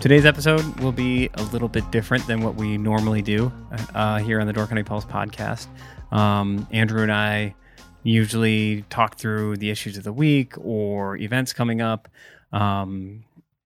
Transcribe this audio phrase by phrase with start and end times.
[0.00, 3.52] today's episode will be a little bit different than what we normally do
[3.94, 5.66] uh, here on the Door County Pulse podcast.
[6.10, 7.54] Um, Andrew and I
[8.02, 12.08] usually talk through the issues of the week or events coming up.
[12.50, 13.24] Um,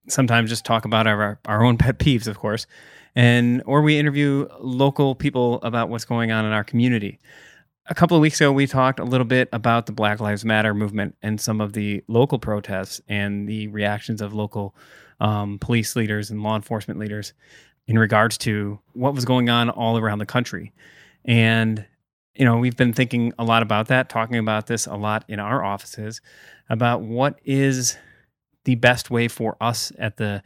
[0.08, 2.66] sometimes just talk about our, our own pet peeves, of course,
[3.14, 7.20] and or we interview local people about what's going on in our community
[7.86, 10.72] a couple of weeks ago, we talked a little bit about the Black Lives Matter
[10.72, 14.74] movement and some of the local protests and the reactions of local
[15.20, 17.32] um, police leaders and law enforcement leaders
[17.86, 20.72] in regards to what was going on all around the country.
[21.24, 21.84] And,
[22.34, 25.38] you know, we've been thinking a lot about that, talking about this a lot in
[25.38, 26.20] our offices
[26.68, 27.96] about what is
[28.64, 30.42] the best way for us at the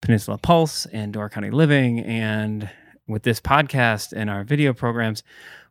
[0.00, 2.70] Peninsula Pulse and Door County Living and
[3.06, 5.22] with this podcast and our video programs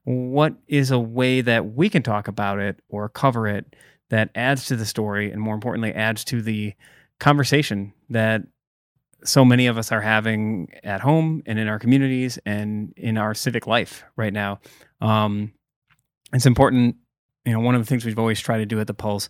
[0.03, 3.75] what is a way that we can talk about it or cover it
[4.09, 6.73] that adds to the story and more importantly adds to the
[7.19, 8.43] conversation that
[9.23, 13.33] so many of us are having at home and in our communities and in our
[13.33, 14.59] civic life right now.
[15.01, 15.53] Um,
[16.33, 16.95] it's important
[17.45, 19.29] you know one of the things we've always tried to do at the pulse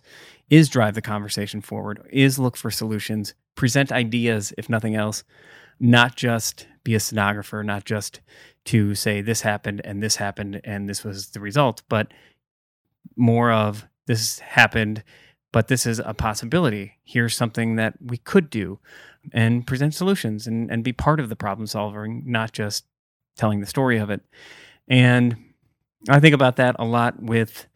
[0.50, 5.22] is drive the conversation forward is look for solutions present ideas if nothing else
[5.78, 8.20] not just be a stenographer not just
[8.66, 12.12] to say this happened and this happened and this was the result, but
[13.16, 15.02] more of this happened,
[15.52, 16.94] but this is a possibility.
[17.04, 18.78] Here's something that we could do
[19.32, 22.84] and present solutions and, and be part of the problem solving, not just
[23.36, 24.22] telling the story of it.
[24.88, 25.36] And
[26.08, 27.66] I think about that a lot with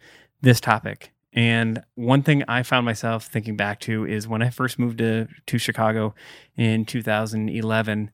[0.40, 1.12] this topic.
[1.32, 5.26] And one thing I found myself thinking back to is when I first moved to,
[5.46, 6.14] to Chicago
[6.56, 8.10] in 2011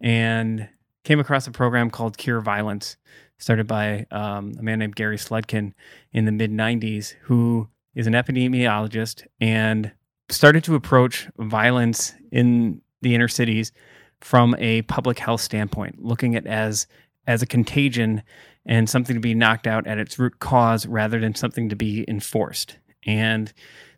[0.00, 0.68] and
[1.04, 2.96] came across a program called Cure Violence,
[3.38, 5.72] started by um, a man named Gary Slutkin
[6.12, 9.92] in the mid 90s, who is an epidemiologist and
[10.28, 13.72] started to approach violence in the inner cities
[14.20, 16.86] from a public health standpoint, looking at as
[17.26, 18.22] as a contagion
[18.66, 22.04] and something to be knocked out at its root cause rather than something to be
[22.08, 22.78] enforced.
[23.06, 23.52] And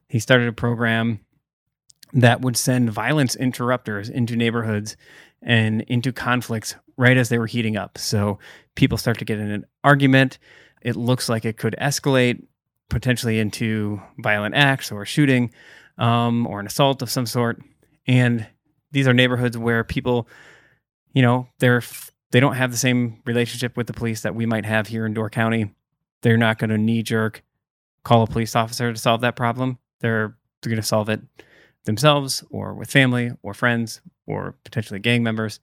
[0.09, 1.21] he started a program
[2.13, 4.97] that would send violence interrupters into neighborhoods
[5.43, 7.99] and into conflicts right as they were heating up.
[7.99, 8.39] So
[8.75, 10.39] people start to get in an argument.
[10.83, 12.43] It looks like it could escalate
[12.89, 15.51] potentially into violent acts or shooting
[15.99, 17.61] um, or an assault of some sort.
[18.07, 18.47] And
[18.93, 20.29] these are neighborhoods where people,
[21.13, 21.83] you know, they're
[22.33, 25.15] they don't have the same relationship with the police that we might have here in
[25.15, 25.73] Door County.
[26.23, 27.43] They're not going to knee jerk
[28.05, 29.79] call a police officer to solve that problem.
[30.01, 31.21] They're they're going to solve it
[31.85, 35.61] themselves or with family or friends or potentially gang members.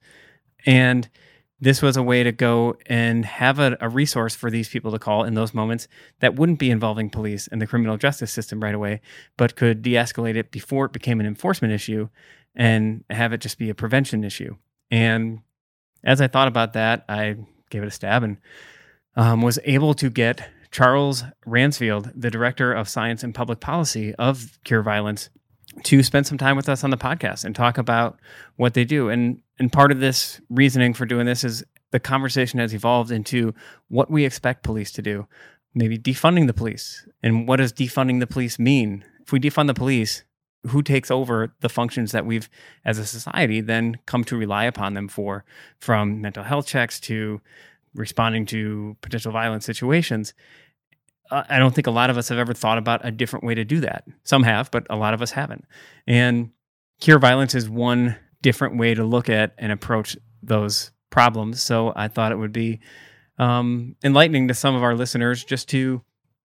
[0.66, 1.08] And
[1.60, 4.98] this was a way to go and have a, a, resource for these people to
[4.98, 5.88] call in those moments
[6.20, 9.00] that wouldn't be involving police and the criminal justice system right away,
[9.36, 12.08] but could de escalate it before it became an enforcement issue
[12.54, 14.56] and have it just be a prevention issue.
[14.90, 15.40] And
[16.02, 17.36] as I thought about that, I
[17.70, 18.36] gave it a stab and
[19.16, 24.58] um, was able to get Charles Ransford, the director of science and public policy of
[24.64, 25.30] Cure Violence,
[25.84, 28.18] to spend some time with us on the podcast and talk about
[28.56, 29.08] what they do.
[29.08, 33.54] And and part of this reasoning for doing this is the conversation has evolved into
[33.88, 35.26] what we expect police to do.
[35.74, 37.06] Maybe defunding the police.
[37.22, 39.04] And what does defunding the police mean?
[39.22, 40.24] If we defund the police,
[40.66, 42.48] who takes over the functions that we've
[42.84, 45.44] as a society then come to rely upon them for
[45.78, 47.40] from mental health checks to
[47.94, 50.32] responding to potential violent situations
[51.30, 53.54] uh, I don't think a lot of us have ever thought about a different way
[53.54, 54.04] to do that.
[54.24, 55.64] Some have, but a lot of us haven't.
[56.06, 56.50] And
[57.00, 61.62] cure violence is one different way to look at and approach those problems.
[61.62, 62.78] So I thought it would be
[63.38, 66.02] um, enlightening to some of our listeners just to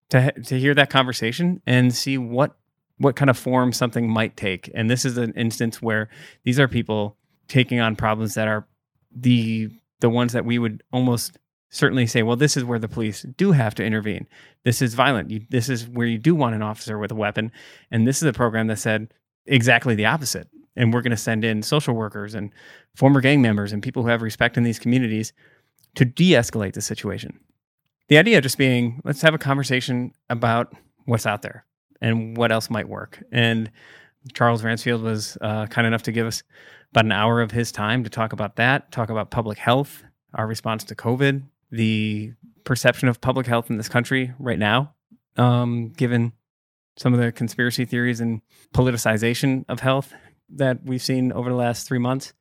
[0.09, 2.57] to to hear that conversation and see what
[2.97, 4.71] what kind of form something might take.
[4.73, 6.09] And this is an instance where
[6.43, 7.17] these are people
[7.49, 8.65] taking on problems that are
[9.13, 9.69] the
[9.99, 11.37] the ones that we would almost
[11.69, 14.25] certainly say, well, this is where the police do have to intervene.
[14.63, 15.29] This is violent.
[15.29, 17.51] You, this is where you do want an officer with a weapon.
[17.91, 19.13] And this is a program that said
[19.45, 20.47] exactly the opposite.
[20.79, 22.51] And we're going to send in social workers and
[22.95, 25.33] former gang members and people who have respect in these communities
[25.95, 27.37] to de escalate the situation.
[28.07, 30.73] The idea just being let's have a conversation about
[31.05, 31.65] what's out there
[32.01, 33.21] and what else might work.
[33.31, 33.69] And
[34.33, 36.43] Charles Ransford was uh, kind enough to give us
[36.91, 40.03] about an hour of his time to talk about that, talk about public health,
[40.33, 42.33] our response to COVID, the
[42.63, 44.93] perception of public health in this country right now,
[45.37, 46.33] um, given
[46.97, 48.41] some of the conspiracy theories and
[48.73, 50.13] politicization of health
[50.55, 52.33] that we've seen over the last three months.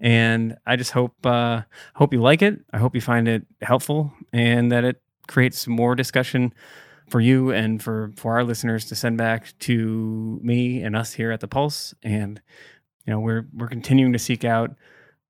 [0.00, 1.62] And I just hope uh,
[1.94, 2.60] hope you like it.
[2.72, 6.52] I hope you find it helpful and that it creates more discussion
[7.08, 11.30] for you and for for our listeners to send back to me and us here
[11.30, 11.94] at the Pulse.
[12.02, 12.40] And
[13.06, 14.74] you know, we're we're continuing to seek out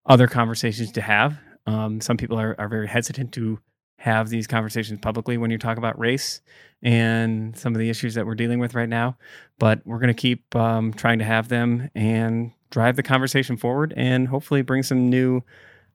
[0.06, 1.38] other conversations to have.
[1.66, 3.58] Um, some people are, are very hesitant to
[4.04, 6.42] have these conversations publicly when you talk about race
[6.82, 9.16] and some of the issues that we're dealing with right now.
[9.58, 13.94] But we're going to keep um, trying to have them and drive the conversation forward
[13.96, 15.40] and hopefully bring some new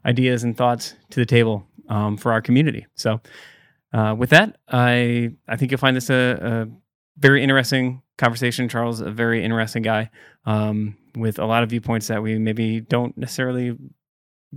[0.03, 2.87] ideas and thoughts to the table um, for our community.
[2.95, 3.21] So,
[3.93, 6.67] uh, with that, I I think you'll find this a, a
[7.19, 8.69] very interesting conversation.
[8.69, 10.09] Charles, a very interesting guy
[10.45, 13.77] um, with a lot of viewpoints that we maybe don't necessarily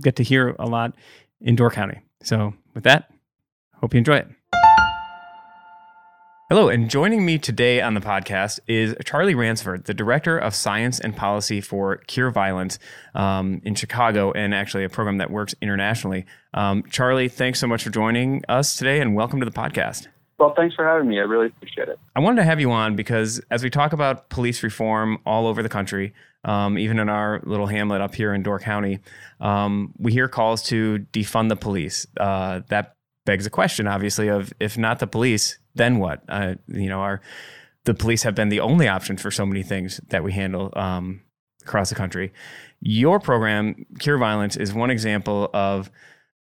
[0.01, 0.95] get to hear a lot
[1.39, 1.99] in Door County.
[2.23, 3.12] So, with that,
[3.83, 4.29] hope you enjoy it.
[6.47, 11.01] Hello, and joining me today on the podcast is Charlie Ransford, the Director of Science
[11.01, 12.79] and Policy for Cure Violence
[13.13, 16.25] um, in Chicago, and actually a program that works internationally.
[16.53, 20.07] Um, Charlie, thanks so much for joining us today, and welcome to the podcast.
[20.39, 21.19] Well, thanks for having me.
[21.19, 21.99] I really appreciate it.
[22.15, 25.61] I wanted to have you on because as we talk about police reform all over
[25.61, 26.13] the country,
[26.45, 28.99] um, even in our little hamlet up here in Door County,
[29.41, 32.07] um, we hear calls to defund the police.
[32.17, 32.95] Uh, that
[33.25, 36.21] begs a question, obviously, of if not the police, then what?
[36.27, 37.21] Uh, you know, our
[37.85, 41.21] the police have been the only option for so many things that we handle um,
[41.63, 42.31] across the country.
[42.79, 45.89] Your program, Cure Violence, is one example of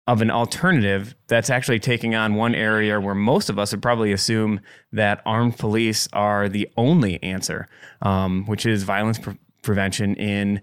[0.08, 4.12] of an alternative that's actually taking on one area where most of us would probably
[4.12, 4.60] assume
[4.92, 7.68] that armed police are the only answer,
[8.02, 10.62] um, which is violence pre- prevention in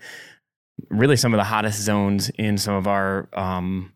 [0.90, 3.92] really some of the hottest zones in some of our um,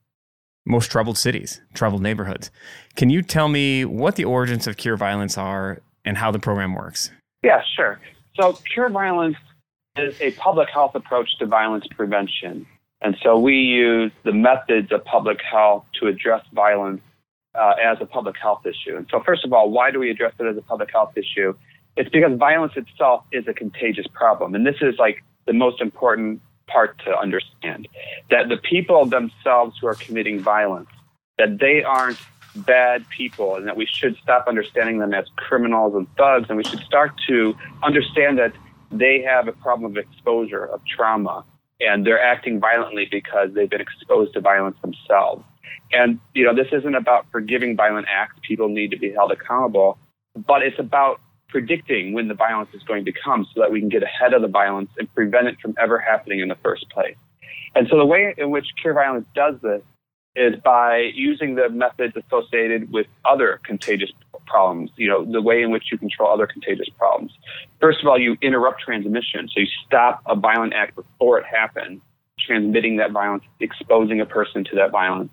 [0.66, 2.50] most troubled cities, troubled neighborhoods.
[2.96, 6.74] Can you tell me what the origins of Cure Violence are and how the program
[6.74, 7.10] works?
[7.42, 8.00] Yeah, sure.
[8.38, 9.36] So, Cure Violence
[9.96, 12.66] is a public health approach to violence prevention.
[13.02, 17.00] And so we use the methods of public health to address violence
[17.54, 18.96] uh, as a public health issue.
[18.96, 21.54] And so, first of all, why do we address it as a public health issue?
[21.96, 24.54] It's because violence itself is a contagious problem.
[24.54, 26.40] And this is like the most important
[26.72, 27.88] part to understand
[28.30, 30.88] that the people themselves who are committing violence,
[31.38, 32.18] that they aren't
[32.56, 36.64] bad people and that we should stop understanding them as criminals and thugs and we
[36.64, 38.52] should start to understand that
[38.90, 41.44] they have a problem of exposure, of trauma,
[41.80, 45.44] and they're acting violently because they've been exposed to violence themselves.
[45.92, 48.36] And, you know, this isn't about forgiving violent acts.
[48.46, 49.98] People need to be held accountable,
[50.34, 53.88] but it's about predicting when the violence is going to come so that we can
[53.88, 57.16] get ahead of the violence and prevent it from ever happening in the first place.
[57.74, 59.82] And so the way in which Cure Violence does this
[60.36, 64.10] is by using the methods associated with other contagious
[64.46, 67.32] problems, you know, the way in which you control other contagious problems.
[67.80, 69.48] First of all, you interrupt transmission.
[69.48, 72.00] So you stop a violent act before it happens,
[72.38, 75.30] transmitting that violence, exposing a person to that violence.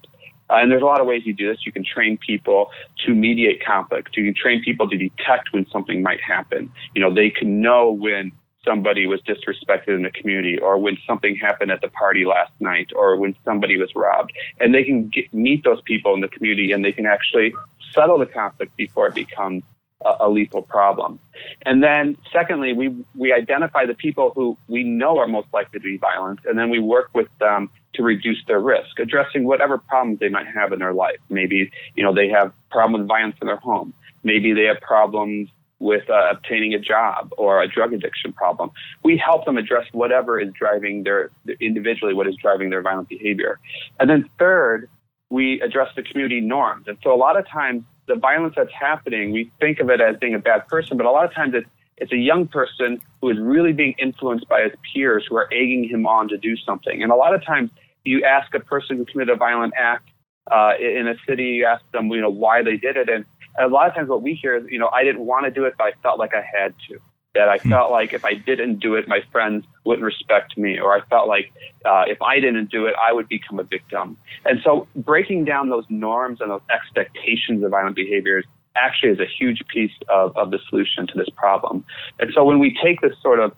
[0.50, 1.66] Uh, and there's a lot of ways you do this.
[1.66, 2.70] You can train people
[3.06, 4.16] to mediate conflict.
[4.16, 6.72] You can train people to detect when something might happen.
[6.96, 8.32] You know, they can know when
[8.66, 12.90] somebody was disrespected in the community or when something happened at the party last night
[12.96, 14.34] or when somebody was robbed.
[14.60, 17.54] And they can get, meet those people in the community and they can actually
[17.94, 19.64] settle the conflict before it becomes
[20.06, 21.20] a, a lethal problem.
[21.66, 25.84] And then secondly, we, we identify the people who we know are most likely to
[25.84, 30.20] be violent and then we work with them to reduce their risk, addressing whatever problems
[30.20, 31.18] they might have in their life.
[31.30, 33.94] Maybe, you know, they have problems with violence in their home.
[34.24, 35.50] Maybe they have problems
[35.80, 38.72] with uh, obtaining a job or a drug addiction problem.
[39.04, 43.60] We help them address whatever is driving their individually what is driving their violent behavior.
[44.00, 44.90] And then third,
[45.30, 46.88] we address the community norms.
[46.88, 50.18] And so a lot of times the violence that's happening, we think of it as
[50.18, 51.68] being a bad person, but a lot of times it's
[52.00, 55.84] it's a young person who is really being influenced by his peers who are egging
[55.90, 57.02] him on to do something.
[57.02, 57.72] And a lot of times
[58.04, 60.08] you ask a person who committed a violent act
[60.52, 63.26] uh, in a city, you ask them, you know, why they did it, and
[63.60, 65.66] a lot of times what we hear is, you know, I didn't want to do
[65.66, 67.00] it, but I felt like I had to.
[67.38, 67.70] That I hmm.
[67.70, 71.28] felt like if I didn't do it, my friends wouldn't respect me, or I felt
[71.28, 71.54] like
[71.86, 74.18] uh, if I didn't do it, I would become a victim.
[74.44, 79.28] And so, breaking down those norms and those expectations of violent behaviors actually is a
[79.28, 81.86] huge piece of, of the solution to this problem.
[82.20, 83.56] And so, when we take this sort of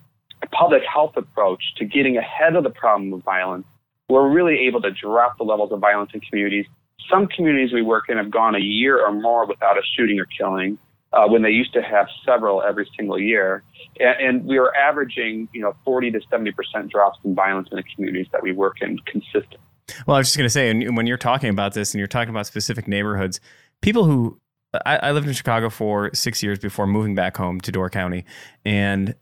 [0.51, 3.65] public health approach to getting ahead of the problem of violence,
[4.09, 6.65] we're really able to drop the levels of violence in communities
[7.09, 10.25] some communities we work in have gone a year or more without a shooting or
[10.25, 10.77] killing.
[11.11, 13.63] Uh, when they used to have several every single year.
[13.99, 17.77] And, and, we are averaging, you know, 40 to 70 percent drops in violence in
[17.77, 19.57] the communities that we work in consistently.
[20.05, 22.07] Well, I was just going to say, and when you're talking about this and you're
[22.07, 23.39] talking about specific neighborhoods,
[23.81, 24.39] people who
[24.85, 28.25] I, I lived in Chicago for six years before moving back home to Door County,
[28.65, 29.15] and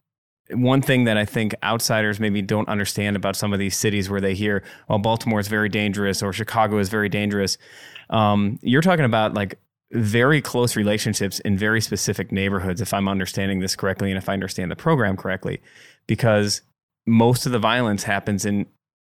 [0.51, 4.22] one thing that I think outsiders maybe don't understand about some of these cities where
[4.22, 7.58] they hear, "Well, Baltimore is very dangerous" or "Chicago is very dangerous,"
[8.10, 9.58] um, you're talking about like
[9.91, 14.34] very close relationships in very specific neighborhoods, if I'm understanding this correctly and if I
[14.34, 15.62] understand the program correctly,
[16.08, 16.62] because
[17.06, 18.65] most of the violence happens in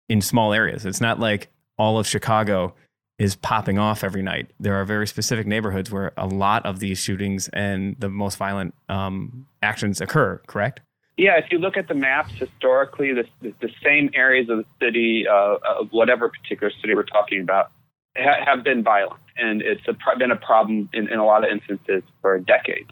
[0.09, 0.85] in small areas.
[0.85, 2.75] It's not like all of Chicago
[3.17, 4.51] is popping off every night.
[4.59, 8.73] There are very specific neighborhoods where a lot of these shootings and the most violent
[8.89, 10.41] um, actions occur.
[10.47, 10.81] Correct?
[11.17, 15.25] Yeah, if you look at the maps historically, the, the same areas of the city,
[15.29, 17.71] uh, of whatever particular city we're talking about,
[18.17, 21.51] ha- have been violent, and it's a, been a problem in, in a lot of
[21.51, 22.91] instances for decades.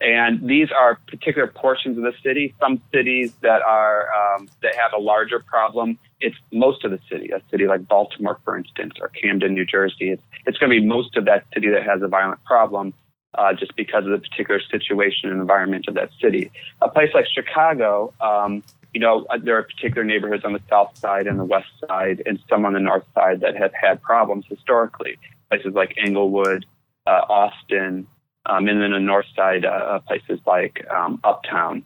[0.00, 2.54] And these are particular portions of the city.
[2.60, 5.98] Some cities that are um, that have a larger problem.
[6.20, 7.30] It's most of the city.
[7.30, 10.10] A city like Baltimore, for instance, or Camden, New Jersey.
[10.10, 12.94] It's it's going to be most of that city that has a violent problem,
[13.36, 16.52] uh, just because of the particular situation and environment of that city.
[16.80, 18.62] A place like Chicago, um,
[18.94, 22.22] you know, uh, there are particular neighborhoods on the south side and the west side,
[22.26, 25.18] and some on the north side that have had problems historically.
[25.50, 26.66] Places like Englewood,
[27.06, 28.06] uh, Austin,
[28.46, 31.84] um, and then the north side, uh, places like um, Uptown.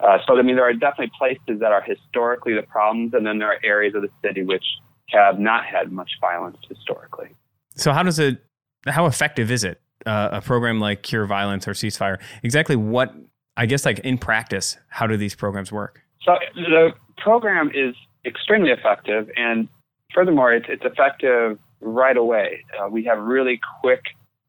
[0.00, 3.38] Uh, so, I mean, there are definitely places that are historically the problems, and then
[3.38, 4.64] there are areas of the city which
[5.10, 7.30] have not had much violence historically.
[7.76, 8.42] So, how does it?
[8.86, 9.80] How effective is it?
[10.04, 12.20] Uh, a program like Cure Violence or Ceasefire.
[12.42, 13.14] Exactly what
[13.56, 16.03] I guess, like in practice, how do these programs work?
[16.24, 19.68] So, the program is extremely effective, and
[20.14, 22.64] furthermore, it's, it's effective right away.
[22.78, 24.00] Uh, we have really quick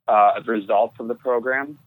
[0.08, 1.78] uh, results of the program.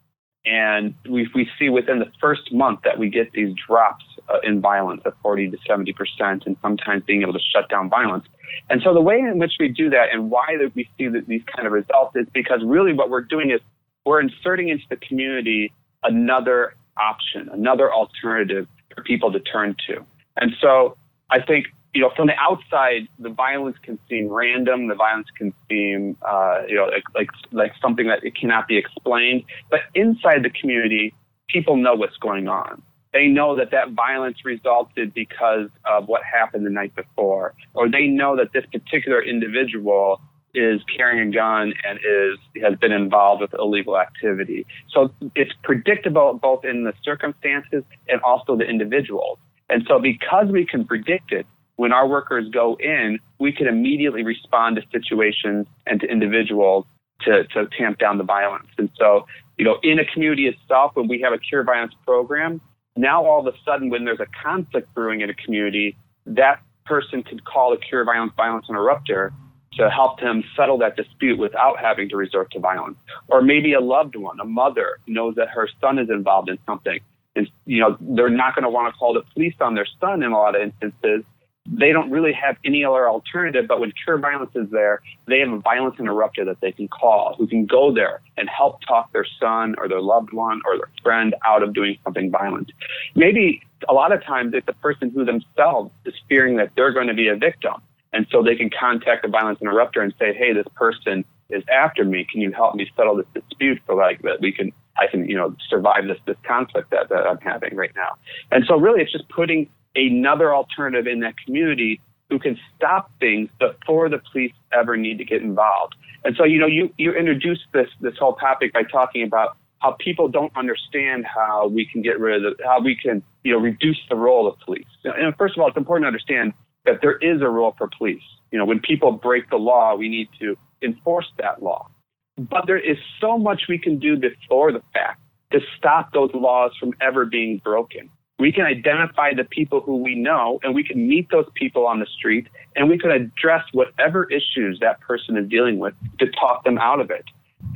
[0.45, 4.61] And we, we see within the first month that we get these drops uh, in
[4.61, 8.25] violence of 40 to 70 percent, and sometimes being able to shut down violence.
[8.71, 11.27] And so the way in which we do that and why that we see that
[11.27, 13.61] these kind of results is because really what we're doing is
[14.07, 18.67] we're inserting into the community another option, another alternative
[18.99, 20.05] for people to turn to.
[20.37, 20.97] And so
[21.31, 24.89] I think you know, from the outside, the violence can seem random.
[24.89, 28.77] The violence can seem, uh, you know, like, like like something that it cannot be
[28.77, 29.45] explained.
[29.71, 31.15] But inside the community,
[31.49, 32.83] people know what's going on.
[33.15, 38.07] They know that that violence resulted because of what happened the night before, or they
[38.07, 40.21] know that this particular individual
[40.59, 44.67] is carrying a gun and is has been involved with illegal activity.
[44.91, 49.39] So it's predictable both in the circumstances and also the individuals.
[49.71, 51.47] And so because we can predict it,
[51.77, 56.85] when our workers go in, we can immediately respond to situations and to individuals
[57.21, 58.69] to, to tamp down the violence.
[58.79, 62.61] And so, you know, in a community itself, when we have a cure violence program,
[62.97, 65.97] now all of a sudden, when there's a conflict brewing in a community,
[66.27, 69.33] that person could call a cure violence violence interrupter
[69.75, 72.99] to help them settle that dispute without having to resort to violence.
[73.29, 77.01] Or maybe a loved one, a mother, knows that her son is involved in something.
[77.37, 80.23] And, you know, they're not going to want to call the police on their son
[80.23, 81.25] in a lot of instances
[81.71, 83.67] they don't really have any other alternative.
[83.69, 87.35] But when Cure Violence is there, they have a violence interrupter that they can call,
[87.37, 90.91] who can go there and help talk their son or their loved one or their
[91.03, 92.73] friend out of doing something violent.
[93.15, 97.09] Maybe a lot of times it's the person who themselves is fearing that they're going
[97.09, 97.75] to be a victim.
[98.13, 102.05] And so they can contact the violence interrupter and say, hey, this person is after
[102.05, 102.27] me.
[102.31, 105.37] Can you help me settle this dispute so like that we can I can, you
[105.37, 108.17] know, survive this this conflict that, that I'm having right now.
[108.51, 112.01] And so really it's just putting another alternative in that community
[112.31, 115.95] who can stop things before the police ever need to get involved.
[116.25, 119.93] And so, you know, you, you introduced this, this whole topic by talking about how
[119.93, 123.59] people don't understand how we can get rid of the, how we can, you know,
[123.59, 124.85] reduce the role of police.
[125.05, 126.53] And first of all, it's important to understand
[126.91, 128.23] that there is a role for police.
[128.51, 131.89] You know, when people break the law, we need to enforce that law.
[132.37, 135.21] But there is so much we can do before the fact
[135.53, 140.15] to stop those laws from ever being broken we can identify the people who we
[140.15, 144.31] know and we can meet those people on the street and we can address whatever
[144.31, 147.25] issues that person is dealing with to talk them out of it.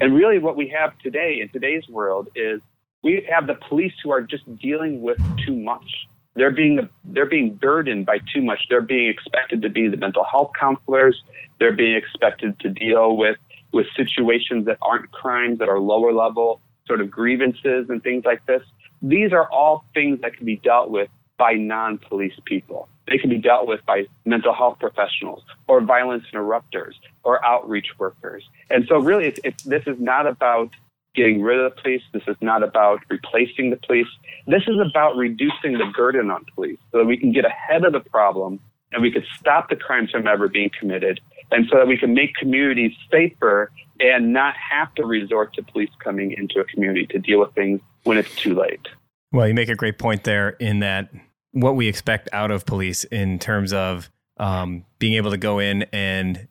[0.00, 2.60] And really what we have today in today's world is
[3.02, 6.06] we have the police who are just dealing with too much.
[6.34, 8.66] They're being they're being burdened by too much.
[8.70, 11.22] They're being expected to be the mental health counselors.
[11.58, 13.36] They're being expected to deal with
[13.72, 18.44] with situations that aren't crimes that are lower level sort of grievances and things like
[18.46, 18.62] this.
[19.00, 21.08] These are all things that can be dealt with
[21.38, 22.88] by non police people.
[23.08, 28.48] They can be dealt with by mental health professionals or violence interrupters or outreach workers.
[28.70, 30.70] And so, really, it's, it's, this is not about
[31.14, 32.02] getting rid of the police.
[32.12, 34.06] This is not about replacing the police.
[34.46, 37.92] This is about reducing the burden on police so that we can get ahead of
[37.92, 38.60] the problem
[38.92, 42.14] and we could stop the crimes from ever being committed and so that we can
[42.14, 47.18] make communities safer and not have to resort to police coming into a community to
[47.18, 48.88] deal with things when it's too late.
[49.32, 51.10] Well, you make a great point there in that
[51.52, 54.10] what we expect out of police in terms of
[54.42, 56.48] um, being able to go in and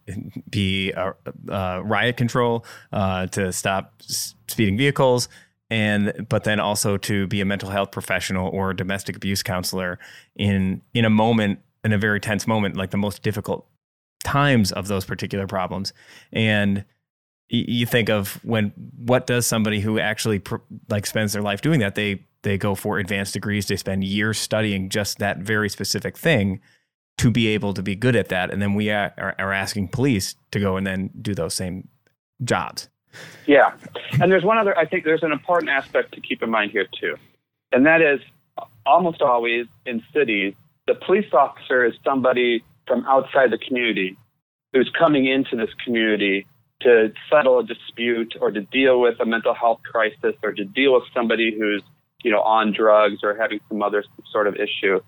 [0.50, 1.13] be a,
[1.50, 5.27] a riot control uh, to stop speeding vehicles,
[5.69, 10.00] and but then also to be a mental health professional or domestic abuse counselor
[10.38, 13.67] in in a moment in a very tense moment, like the most difficult
[14.24, 15.91] times of those particular problems,
[16.31, 16.86] and
[17.50, 21.81] you think of when what does somebody who actually pr- like spends their life doing
[21.81, 26.17] that they they go for advanced degrees they spend years studying just that very specific
[26.17, 26.62] thing
[27.18, 28.51] to be able to be good at that.
[28.51, 31.88] And then we are, are asking police to go and then do those same
[32.44, 32.89] jobs.
[33.46, 33.74] Yeah.
[34.20, 36.88] And there's one other i think there's an important aspect to keep in mind here
[37.00, 37.15] too.
[37.72, 38.20] And that is
[38.86, 40.53] almost always in cities
[40.88, 44.18] the police officer is somebody from outside the community
[44.74, 46.46] who's coming into this community
[46.82, 50.94] to settle a dispute or to deal with a mental health crisis or to deal
[50.94, 51.84] with somebody who's
[52.24, 55.00] you know on drugs or having some other sort of issue.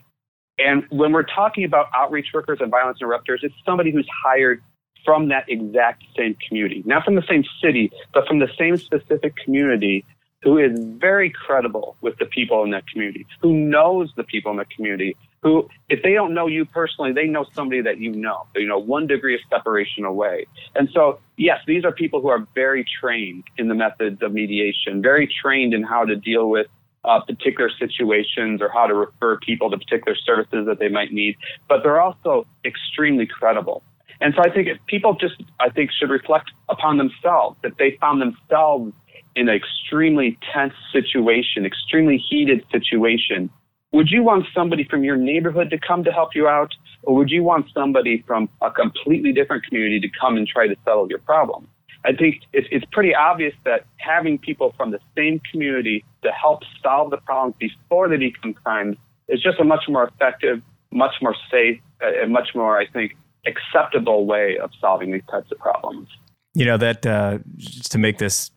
[0.59, 4.61] And when we're talking about outreach workers and violence interrupters, it's somebody who's hired
[5.03, 9.35] from that exact same community, not from the same city, but from the same specific
[9.35, 10.05] community
[10.43, 14.57] who is very credible with the people in that community, who knows the people in
[14.57, 18.45] the community, who, if they don't know you personally, they know somebody that you know,
[18.55, 20.45] you know, one degree of separation away.
[20.75, 25.01] And so, yes, these are people who are very trained in the methods of mediation,
[25.01, 26.67] very trained in how to deal with
[27.05, 31.35] uh, particular situations or how to refer people to particular services that they might need,
[31.67, 33.83] but they're also extremely credible.
[34.21, 37.97] And so I think if people just, I think, should reflect upon themselves that they
[37.99, 38.93] found themselves
[39.35, 43.49] in an extremely tense situation, extremely heated situation
[43.93, 47.29] would you want somebody from your neighborhood to come to help you out, or would
[47.29, 51.19] you want somebody from a completely different community to come and try to settle your
[51.19, 51.67] problem?
[52.03, 56.61] I think it's, it's pretty obvious that having people from the same community to help
[56.81, 61.35] solve the problems before they become crimes is just a much more effective, much more
[61.51, 66.07] safe, and much more, I think, acceptable way of solving these types of problems.
[66.53, 68.51] You know that uh, just to make this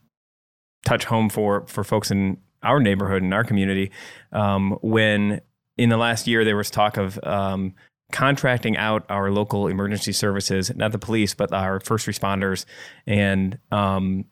[0.85, 3.91] touch home for for folks in our neighborhood and our community
[4.33, 5.41] um, when
[5.77, 7.75] in the last year there was talk of um,
[8.13, 12.65] contracting out our local emergency services, not the police, but our first responders
[13.07, 14.25] and um,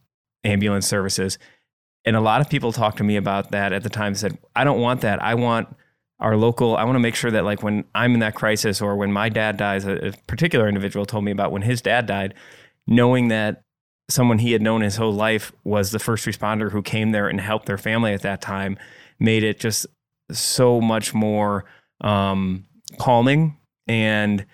[0.44, 1.38] ambulance services.
[2.04, 4.14] And a lot of people talked to me about that at the time.
[4.14, 5.22] Said, "I don't want that.
[5.22, 5.68] I want."
[6.20, 8.96] Our local, I want to make sure that, like, when I'm in that crisis or
[8.96, 12.34] when my dad dies, a, a particular individual told me about when his dad died,
[12.86, 13.64] knowing that
[14.08, 17.40] someone he had known his whole life was the first responder who came there and
[17.40, 18.78] helped their family at that time
[19.18, 19.86] made it just
[20.30, 21.64] so much more
[22.00, 22.64] um,
[22.98, 24.44] calming and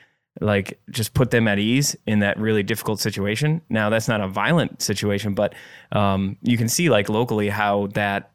[0.41, 3.61] like just put them at ease in that really difficult situation.
[3.69, 5.55] Now that's not a violent situation, but
[5.93, 8.33] um, you can see like locally how that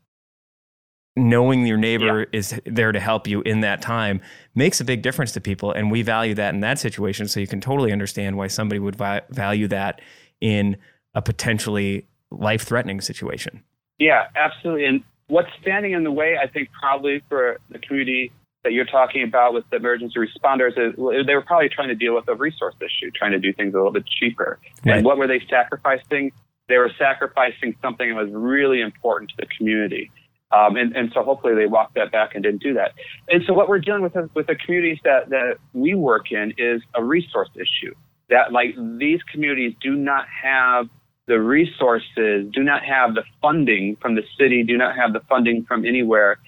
[1.15, 2.25] knowing your neighbor yeah.
[2.31, 4.21] is there to help you in that time
[4.53, 7.27] makes a big difference to people, and we value that in that situation.
[7.27, 10.01] So you can totally understand why somebody would vi- value that
[10.41, 10.77] in
[11.13, 13.63] a potentially life threatening situation.
[13.97, 14.85] Yeah, absolutely.
[14.85, 18.31] And what's standing in the way, I think, probably for the community
[18.65, 22.13] that you're talking about with the emergency responders is they were probably trying to deal
[22.13, 24.59] with a resource issue, trying to do things a little bit cheaper.
[24.83, 24.97] Right.
[24.97, 26.33] And what were they sacrificing?
[26.67, 30.11] They were sacrificing something that was really important to the community.
[30.51, 32.93] Um, and, and so hopefully they walked that back and didn't do that.
[33.29, 36.81] And so what we're dealing with with the communities that, that we work in is
[36.95, 37.93] a resource issue.
[38.29, 40.87] That like these communities do not have
[41.27, 45.65] the resources, do not have the funding from the city, do not have the funding
[45.65, 46.39] from anywhere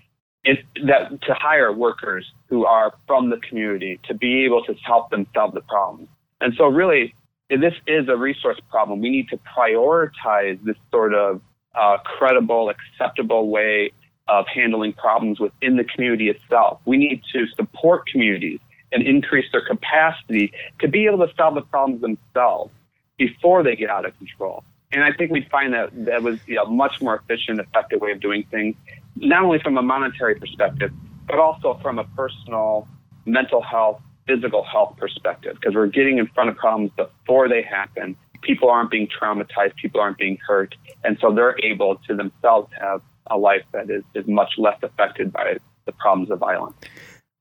[0.47, 5.09] if, that to hire workers who are from the community to be able to help
[5.09, 6.07] them solve the problem.
[6.39, 7.13] And so, really,
[7.49, 9.01] this is a resource problem.
[9.01, 11.41] We need to prioritize this sort of
[11.75, 13.91] uh, credible, acceptable way
[14.29, 16.79] of handling problems within the community itself.
[16.85, 18.59] We need to support communities
[18.93, 22.71] and increase their capacity to be able to solve the problems themselves
[23.17, 24.63] before they get out of control.
[24.93, 27.99] And I think we'd find that that was you know, a much more efficient, effective
[27.99, 28.75] way of doing things,
[29.19, 30.91] not only from a monetary perspective,
[31.27, 32.87] but also from a personal,
[33.25, 38.15] mental health, physical health perspective, because we're getting in front of problems before they happen.
[38.41, 43.01] People aren't being traumatized, people aren't being hurt, and so they're able to themselves have
[43.29, 46.75] a life that is, is much less affected by the problems of violence.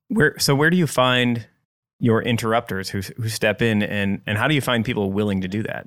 [0.09, 1.47] Where so where do you find
[1.99, 5.49] your interrupters who who step in and and how do you find people willing to
[5.49, 5.87] do that?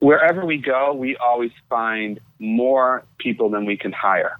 [0.00, 4.36] Wherever we go, we always find more people than we can hire.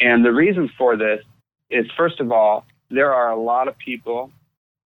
[0.00, 1.24] And the reason for this
[1.70, 4.30] is first of all, there are a lot of people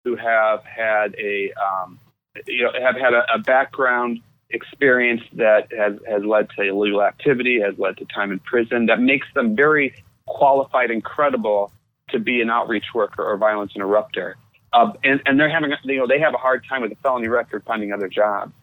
[0.03, 1.99] who have had a um,
[2.47, 4.19] you know, have had a, a background
[4.49, 8.99] experience that has, has led to illegal activity, has led to time in prison, that
[8.99, 9.93] makes them very
[10.25, 11.71] qualified and credible
[12.09, 14.35] to be an outreach worker or violence interrupter.
[14.73, 17.27] Uh, and, and they're having, you know, they have a hard time with a felony
[17.27, 18.53] record finding other jobs.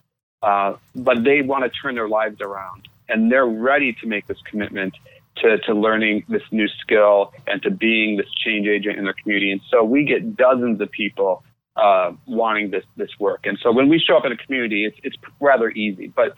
[0.43, 4.39] Uh, but they want to turn their lives around and they're ready to make this
[4.45, 4.95] commitment
[5.43, 9.53] to, to learning this new skill and to being this change agent in their community.
[9.53, 11.43] And so we get dozens of people
[11.77, 13.41] uh, wanting this this work.
[13.45, 16.35] And so when we show up in a community, it's it's rather easy, but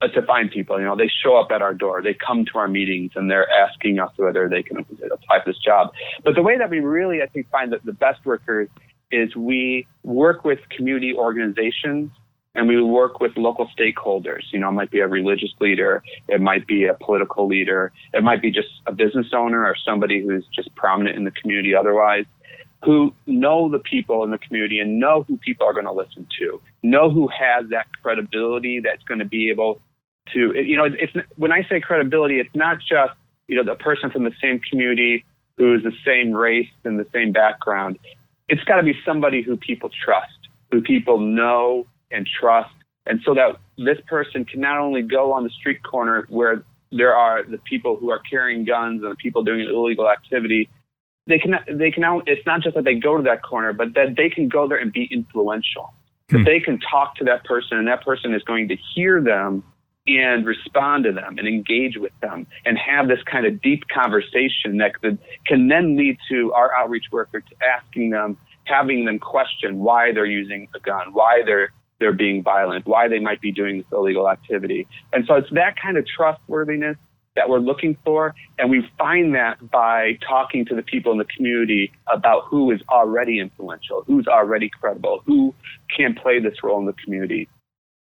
[0.00, 2.58] uh, to find people, you know, they show up at our door, they come to
[2.58, 5.88] our meetings, and they're asking us whether they can apply for this job.
[6.22, 8.68] But the way that we really, I think, find that the best workers
[9.10, 12.10] is we work with community organizations
[12.58, 14.42] and we work with local stakeholders.
[14.52, 18.22] You know, it might be a religious leader, it might be a political leader, it
[18.22, 22.24] might be just a business owner or somebody who's just prominent in the community otherwise
[22.84, 26.24] who know the people in the community and know who people are going to listen
[26.38, 29.80] to, know who has that credibility that's going to be able
[30.32, 33.14] to, you know, it's when I say credibility, it's not just
[33.48, 35.24] you know the person from the same community
[35.56, 37.98] who is the same race and the same background.
[38.48, 42.74] It's got to be somebody who people trust, who people know and trust,
[43.06, 47.14] and so that this person can not only go on the street corner where there
[47.14, 50.68] are the people who are carrying guns and the people doing illegal activity
[51.28, 53.94] they can they can now it's not just that they go to that corner, but
[53.94, 55.92] that they can go there and be influential.
[56.30, 56.38] Hmm.
[56.38, 59.62] That they can talk to that person and that person is going to hear them
[60.06, 64.78] and respond to them and engage with them and have this kind of deep conversation
[64.78, 69.80] that could, can then lead to our outreach worker to asking them, having them question
[69.80, 73.78] why they're using a gun, why they're they're being violent, why they might be doing
[73.78, 74.86] this illegal activity.
[75.12, 76.96] And so it's that kind of trustworthiness
[77.34, 78.34] that we're looking for.
[78.58, 82.80] And we find that by talking to the people in the community about who is
[82.88, 85.54] already influential, who's already credible, who
[85.96, 87.48] can play this role in the community.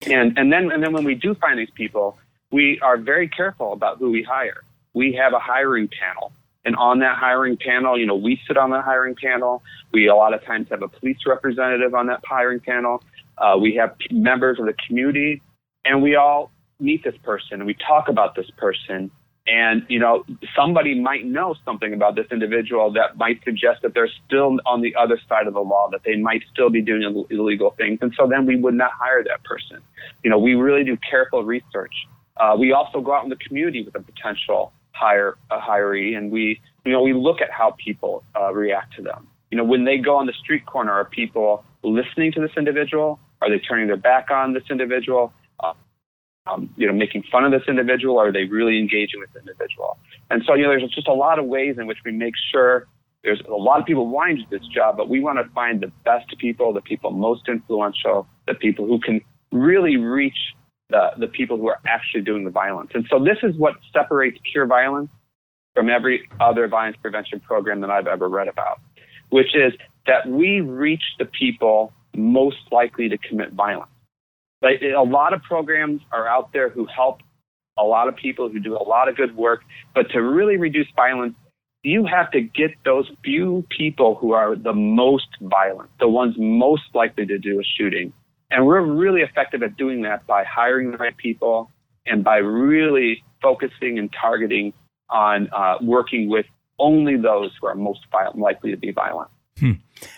[0.07, 2.17] And, and then, and then when we do find these people,
[2.53, 4.63] we are very careful about who we hire.
[4.95, 6.33] We have a hiring panel.
[6.65, 9.63] And on that hiring panel, you know, we sit on that hiring panel.
[9.93, 13.03] We a lot of times have a police representative on that hiring panel.
[13.41, 15.43] Uh, we have members of the community,
[15.85, 19.11] and we all meet this person and we talk about this person.
[19.47, 20.25] And you know
[20.55, 24.95] somebody might know something about this individual that might suggest that they're still on the
[24.95, 27.99] other side of the law that they might still be doing illegal things.
[28.03, 29.79] And so then we would not hire that person.
[30.23, 31.95] You know we really do careful research.
[32.37, 36.31] Uh, we also go out in the community with a potential hire a hiree and
[36.31, 39.27] we you know we look at how people uh, react to them.
[39.51, 43.19] You know when they go on the street corner are people listening to this individual
[43.41, 45.33] are they turning their back on this individual
[46.49, 48.19] um, you know, making fun of this individual?
[48.19, 49.99] Are they really engaging with the individual?
[50.31, 52.87] And so, you know, there's just a lot of ways in which we make sure
[53.25, 55.81] there's a lot of people wanting to do this job, but we want to find
[55.81, 59.21] the best people, the people most influential, the people who can
[59.53, 60.37] really reach
[60.91, 62.91] the, the people who are actually doing the violence.
[62.95, 65.11] And so this is what separates Cure Violence
[65.75, 68.81] from every other violence prevention program that I've ever read about,
[69.31, 69.73] which is
[70.07, 73.91] that we reach the people most likely to commit violence.
[74.61, 77.21] But a lot of programs are out there who help
[77.79, 79.63] a lot of people who do a lot of good work.
[79.95, 81.35] But to really reduce violence,
[81.83, 86.83] you have to get those few people who are the most violent, the ones most
[86.93, 88.13] likely to do a shooting.
[88.51, 91.71] And we're really effective at doing that by hiring the right people
[92.07, 94.73] and by really focusing and targeting
[95.11, 96.47] on uh, working with
[96.79, 99.31] only those who are most violent, likely to be violent.
[99.59, 99.73] Hmm.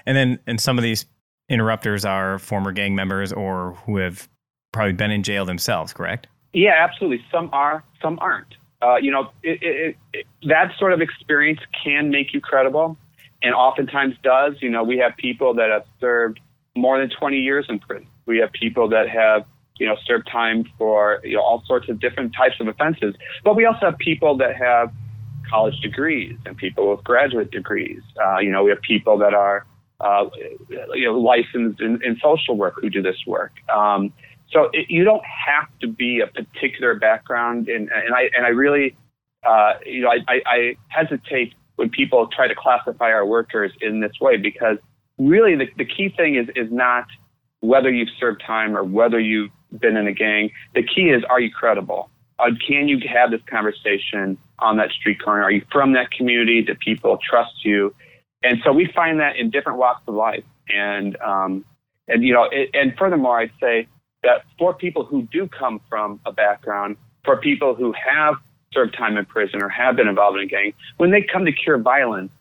[0.06, 1.06] And then, and some of these
[1.50, 4.28] interrupters are former gang members or who have
[4.72, 6.28] probably been in jail themselves, correct?
[6.52, 7.24] Yeah, absolutely.
[7.30, 8.54] Some are, some aren't.
[8.80, 12.96] Uh, you know, it, it, it, that sort of experience can make you credible,
[13.42, 14.54] and oftentimes does.
[14.60, 16.40] You know, we have people that have served
[16.76, 18.06] more than 20 years in prison.
[18.24, 19.44] We have people that have,
[19.78, 23.14] you know, served time for you know all sorts of different types of offenses.
[23.44, 24.92] But we also have people that have
[25.50, 28.00] college degrees and people with graduate degrees.
[28.22, 29.66] Uh, you know, we have people that are
[30.00, 30.26] uh,
[30.94, 33.52] you know, licensed in, social work who do this work.
[33.74, 34.12] Um,
[34.52, 38.48] so it, you don't have to be a particular background, and, and I and I
[38.48, 38.96] really,
[39.46, 44.00] uh, you know, I, I, I hesitate when people try to classify our workers in
[44.00, 44.78] this way because
[45.18, 47.06] really the, the key thing is is not
[47.60, 50.50] whether you've served time or whether you've been in a gang.
[50.74, 52.10] The key is are you credible?
[52.38, 55.42] Uh, can you have this conversation on that street corner?
[55.42, 56.62] Are you from that community?
[56.62, 57.94] Do people trust you?
[58.42, 60.44] And so we find that in different walks of life.
[60.68, 61.64] And, um,
[62.08, 63.86] and you know, it, and furthermore, I'd say
[64.22, 68.34] that for people who do come from a background, for people who have
[68.72, 71.52] served time in prison or have been involved in a gang, when they come to
[71.52, 72.32] cure violence,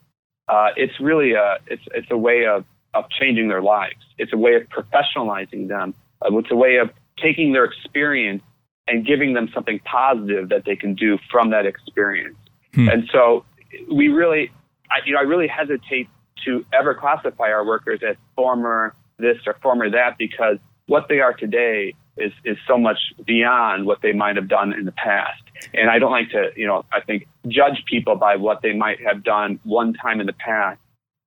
[0.48, 4.00] uh, it's really a, it's, it's a way of, of changing their lives.
[4.18, 5.94] It's a way of professionalizing them.
[6.22, 6.90] Uh, it's a way of
[7.22, 8.42] taking their experience
[8.88, 12.38] and giving them something positive that they can do from that experience.
[12.74, 12.90] Hmm.
[12.90, 13.46] And so
[13.92, 14.52] we really,
[14.92, 16.08] I, you know, I really hesitate
[16.46, 21.34] to ever classify our workers as former this or former that because what they are
[21.34, 25.42] today is is so much beyond what they might have done in the past.
[25.74, 28.98] And I don't like to, you know, I think judge people by what they might
[29.06, 30.80] have done one time in the past.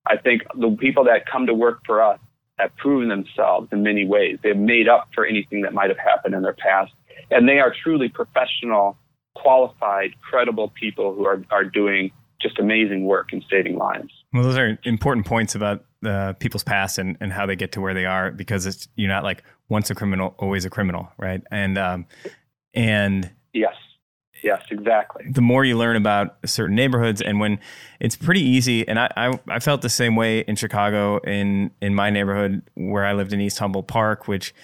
[0.07, 2.18] I think the people that come to work for us
[2.59, 4.38] have proven themselves in many ways.
[4.42, 6.92] They've made up for anything that might have happened in their past.
[7.31, 8.98] And they are truly professional,
[9.35, 12.11] qualified, credible people who are, are doing
[12.42, 14.12] just amazing work in saving lives.
[14.33, 17.81] Well, those are important points about uh, people's past and, and how they get to
[17.81, 21.42] where they are because it's you're not like once a criminal, always a criminal, right?
[21.50, 22.07] And um,
[22.74, 23.74] and yes,
[24.42, 25.26] yes, exactly.
[25.31, 27.61] The more you learn about certain neighborhoods, and when
[28.00, 31.94] it's pretty easy, and I, I, I felt the same way in Chicago in in
[31.94, 34.55] my neighborhood where I lived in East Humboldt Park, which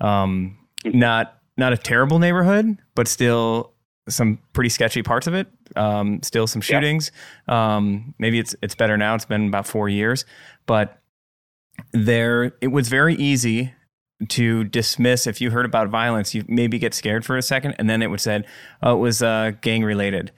[0.00, 0.98] um, mm-hmm.
[0.98, 3.72] not not a terrible neighborhood, but still
[4.08, 5.48] some pretty sketchy parts of it.
[5.76, 7.10] Um, still some shootings.
[7.48, 7.76] Yeah.
[7.76, 9.14] Um, maybe it's it's better now.
[9.14, 10.24] It's been about four years,
[10.66, 11.00] but
[11.92, 13.74] there it was very easy
[14.28, 16.34] to dismiss if you heard about violence.
[16.34, 18.46] You maybe get scared for a second, and then it would said,
[18.82, 20.32] "Oh, it was uh, gang related,"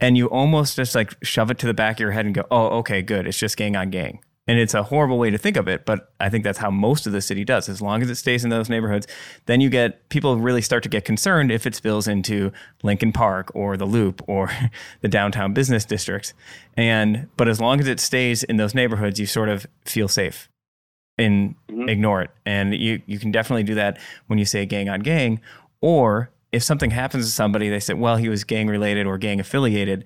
[0.00, 2.44] and you almost just like shove it to the back of your head and go,
[2.50, 3.26] "Oh, okay, good.
[3.26, 6.12] It's just gang on gang." And it's a horrible way to think of it, but
[6.18, 7.68] I think that's how most of the city does.
[7.68, 9.06] As long as it stays in those neighborhoods,
[9.46, 12.50] then you get people really start to get concerned if it spills into
[12.82, 14.50] Lincoln Park or the Loop or
[15.00, 16.34] the downtown business districts.
[16.76, 20.48] And but as long as it stays in those neighborhoods, you sort of feel safe
[21.18, 21.88] and mm-hmm.
[21.88, 22.30] ignore it.
[22.44, 25.40] And you you can definitely do that when you say gang on gang
[25.80, 29.40] or if something happens to somebody, they say, well, he was gang related or gang
[29.40, 30.04] affiliated.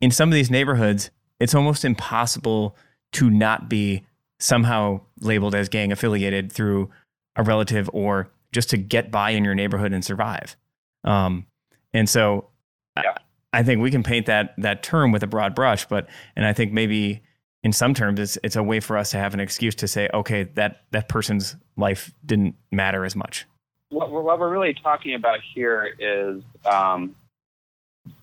[0.00, 2.76] In some of these neighborhoods, it's almost impossible
[3.12, 4.04] to not be
[4.38, 6.90] somehow labeled as gang affiliated through
[7.36, 10.56] a relative or just to get by in your neighborhood and survive.
[11.04, 11.46] Um,
[11.92, 12.48] and so
[12.96, 13.14] yeah.
[13.52, 16.44] I, I think we can paint that that term with a broad brush, but and
[16.44, 17.22] I think maybe
[17.62, 20.08] in some terms it's it's a way for us to have an excuse to say,
[20.12, 23.46] okay, that that person's life didn't matter as much.
[23.90, 27.14] What, what we're really talking about here is um,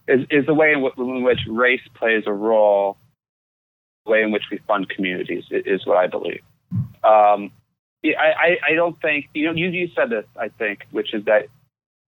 [0.08, 2.98] is, is the way in, w- in which race plays a role
[4.06, 6.42] way in which we fund communities is what I believe.
[7.04, 7.52] Um,
[8.06, 11.48] I, I, don't think, you know, you, you said this, I think, which is that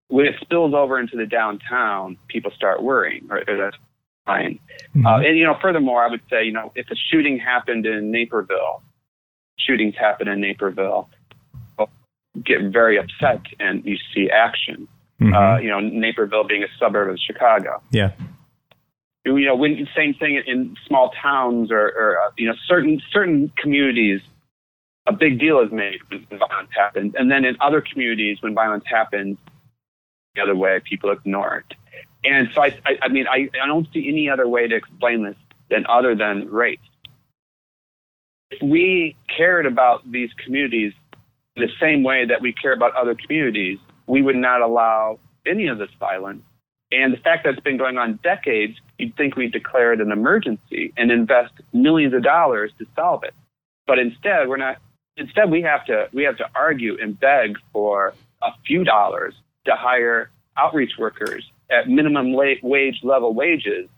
[0.10, 3.46] when it spills over into the downtown, people start worrying, right?
[3.46, 3.78] That's
[4.26, 4.60] fine.
[4.96, 5.06] Mm-hmm.
[5.06, 8.12] Uh, and, you know, furthermore, I would say, you know, if a shooting happened in
[8.12, 8.84] Naperville,
[9.58, 11.10] shootings happen in Naperville,
[12.44, 14.90] get very upset and you see action.
[15.22, 15.34] Mm-hmm.
[15.34, 17.82] Uh, you know, Naperville being a suburb of Chicago.
[17.92, 18.12] Yeah
[19.26, 23.52] you know, when same thing in small towns or, or uh, you know, certain certain
[23.58, 24.22] communities,
[25.08, 28.84] a big deal is made when violence happens, and then in other communities, when violence
[28.86, 29.38] happens,
[30.36, 31.78] the other way, people ignore it.
[32.24, 35.24] And so, I, I, I mean, I, I don't see any other way to explain
[35.24, 35.36] this
[35.70, 36.80] than other than race.
[38.52, 40.94] If we cared about these communities
[41.56, 45.78] the same way that we care about other communities, we would not allow any of
[45.78, 46.44] this violence
[46.92, 50.12] and the fact that it's been going on decades, you'd think we'd declare it an
[50.12, 53.34] emergency and invest millions of dollars to solve it.
[53.88, 54.78] But instead, we're not.
[55.18, 59.34] Instead, we have to we have to argue and beg for a few dollars
[59.66, 63.90] to hire outreach workers at minimum wage level wages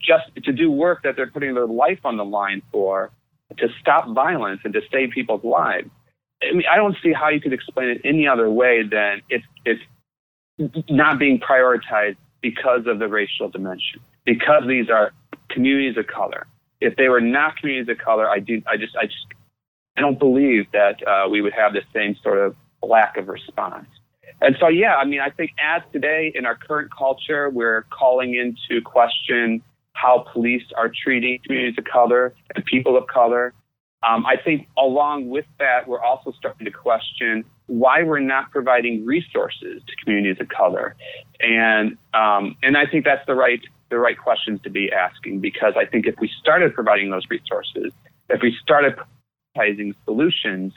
[0.00, 3.10] just to do work that they're putting their life on the line for
[3.58, 5.90] to stop violence and to save people's lives.
[6.42, 9.44] I mean, I don't see how you could explain it any other way than it's
[9.64, 9.82] it's
[10.88, 15.12] not being prioritized because of the racial dimension, because these are
[15.48, 16.46] communities of color.
[16.80, 19.26] If they were not communities of color, I do, I just, I just,
[19.96, 23.86] I don't believe that uh, we would have the same sort of lack of response.
[24.40, 28.34] And so, yeah, I mean, I think as today in our current culture, we're calling
[28.34, 33.52] into question how police are treating communities of color and people of color.
[34.08, 39.06] Um, I think along with that, we're also starting to question why we're not providing
[39.06, 40.96] resources to communities of color,
[41.38, 45.74] and um, and I think that's the right the right questions to be asking because
[45.76, 47.92] I think if we started providing those resources,
[48.28, 48.98] if we started
[49.54, 50.72] providing solutions,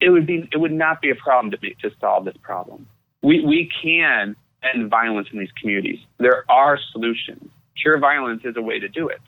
[0.00, 2.86] it would be it would not be a problem to be, to solve this problem.
[3.22, 6.00] We we can end violence in these communities.
[6.18, 7.48] There are solutions.
[7.80, 9.20] Cure violence is a way to do it.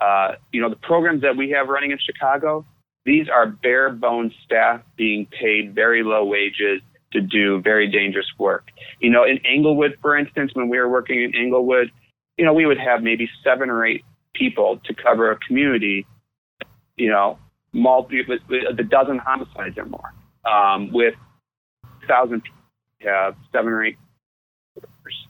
[0.00, 2.64] Uh, you know, the programs that we have running in Chicago,
[3.06, 8.68] these are bare bones staff being paid very low wages to do very dangerous work.
[9.00, 11.92] You know, in Englewood, for instance, when we were working in Englewood,
[12.36, 16.04] you know, we would have maybe seven or eight people to cover a community,
[16.96, 17.38] you know,
[17.72, 20.12] multi with, with a dozen homicides or more.
[20.44, 21.14] Um, with
[22.08, 22.42] thousand
[23.00, 23.96] have seven or eight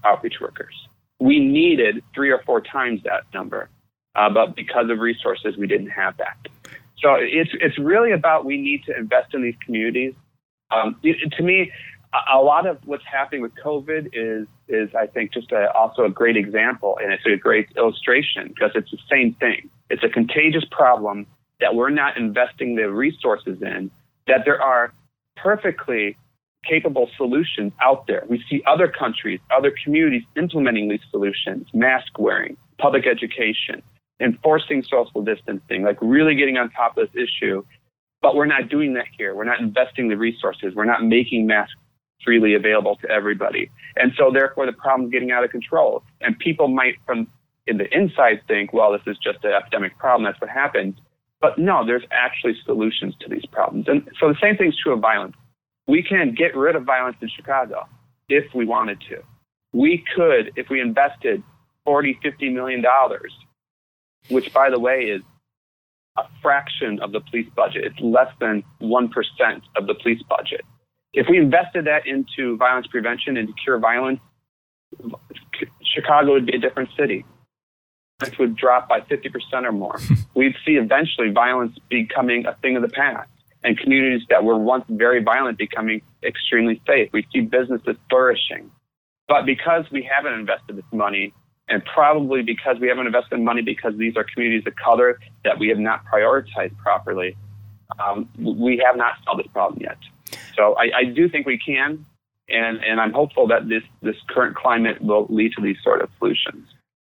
[0.05, 0.75] outreach workers.
[1.21, 3.69] We needed three or four times that number,
[4.15, 6.37] uh, but because of resources, we didn't have that.
[6.99, 10.15] So it's it's really about we need to invest in these communities.
[10.71, 11.71] Um, to me,
[12.15, 16.05] a, a lot of what's happening with COVID is is I think just a, also
[16.05, 19.69] a great example, and it's a great illustration because it's the same thing.
[19.91, 21.27] It's a contagious problem
[21.61, 23.91] that we're not investing the resources in.
[24.27, 24.93] That there are
[25.37, 26.17] perfectly
[26.69, 28.25] capable solutions out there.
[28.29, 33.83] We see other countries, other communities implementing these solutions, mask wearing, public education,
[34.21, 37.65] enforcing social distancing, like really getting on top of this issue.
[38.23, 39.35] But we're not doing that here.
[39.35, 40.75] We're not investing the resources.
[40.75, 41.75] We're not making masks
[42.25, 43.71] freely available to everybody.
[43.97, 46.03] And so therefore the problem is getting out of control.
[46.21, 47.29] And people might from
[47.67, 50.25] in the inside think, well, this is just an epidemic problem.
[50.25, 50.97] That's what happens.
[51.41, 53.87] But no, there's actually solutions to these problems.
[53.89, 55.37] And so the same thing is true of violence.
[55.87, 57.87] We can get rid of violence in Chicago
[58.29, 59.23] if we wanted to.
[59.73, 61.43] We could, if we invested
[61.85, 63.33] 40, 50 million dollars,
[64.29, 65.23] which by the way is
[66.17, 67.85] a fraction of the police budget.
[67.85, 69.11] It's less than 1%
[69.77, 70.63] of the police budget.
[71.13, 74.21] If we invested that into violence prevention and to cure violence,
[75.83, 77.25] Chicago would be a different city.
[78.23, 79.31] It would drop by 50%
[79.65, 79.99] or more.
[80.35, 83.29] We'd see eventually violence becoming a thing of the past
[83.63, 87.11] and communities that were once very violent becoming extremely safe.
[87.13, 88.71] We see businesses flourishing.
[89.29, 91.35] But because we haven't invested this money,
[91.69, 95.69] and probably because we haven't invested money because these are communities of color that we
[95.69, 97.37] have not prioritized properly,
[97.99, 99.99] um, we have not solved this problem yet.
[100.57, 102.05] So I, I do think we can,
[102.49, 106.09] and, and I'm hopeful that this, this current climate will lead to these sort of
[106.19, 106.67] solutions.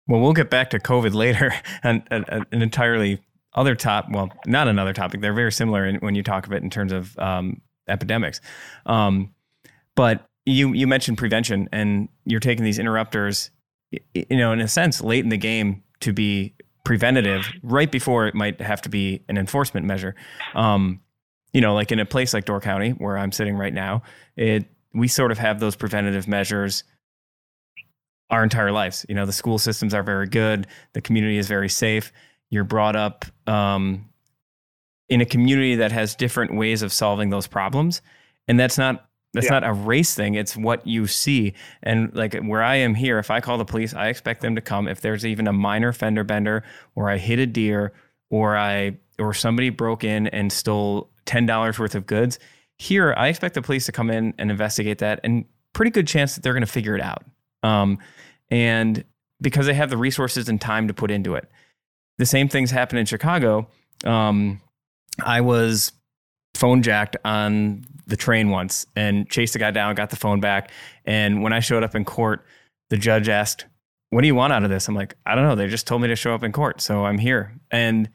[0.07, 3.19] Well, we'll get back to COVID later, and an entirely
[3.53, 5.21] other top, well, not another topic.
[5.21, 8.41] They're very similar in, when you talk of it in terms of um, epidemics.
[8.85, 9.33] Um,
[9.95, 13.51] but you you mentioned prevention, and you're taking these interrupters,
[14.13, 16.53] you know, in a sense, late in the game to be
[16.83, 20.15] preventative, right before it might have to be an enforcement measure.
[20.53, 20.99] Um,
[21.53, 24.03] you know, like in a place like Door County, where I'm sitting right now,
[24.35, 26.83] it we sort of have those preventative measures
[28.29, 29.05] our entire lives.
[29.09, 32.11] You know, the school systems are very good, the community is very safe
[32.53, 34.07] you're brought up um,
[35.09, 38.03] in a community that has different ways of solving those problems,
[38.47, 39.51] and that's not that's yeah.
[39.59, 40.35] not a race thing.
[40.35, 41.53] It's what you see.
[41.81, 44.61] And like where I am here, if I call the police, I expect them to
[44.61, 44.87] come.
[44.87, 46.63] If there's even a minor fender bender,
[46.95, 47.93] or I hit a deer,
[48.29, 52.39] or I or somebody broke in and stole ten dollars worth of goods,
[52.77, 56.35] here I expect the police to come in and investigate that, and pretty good chance
[56.35, 57.23] that they're going to figure it out.
[57.63, 57.97] Um,
[58.51, 59.03] and
[59.41, 61.49] because they have the resources and time to put into it
[62.17, 63.67] the same things happen in Chicago.
[64.05, 64.61] Um,
[65.23, 65.91] I was
[66.63, 70.71] phone jacked on the train once and chased the guy down, got the phone back.
[71.03, 72.45] And when I showed up in court,
[72.89, 73.65] the judge asked,
[74.11, 74.87] What do you want out of this?
[74.87, 75.55] I'm like, I don't know.
[75.55, 76.79] They just told me to show up in court.
[76.79, 77.59] So I'm here.
[77.69, 78.09] And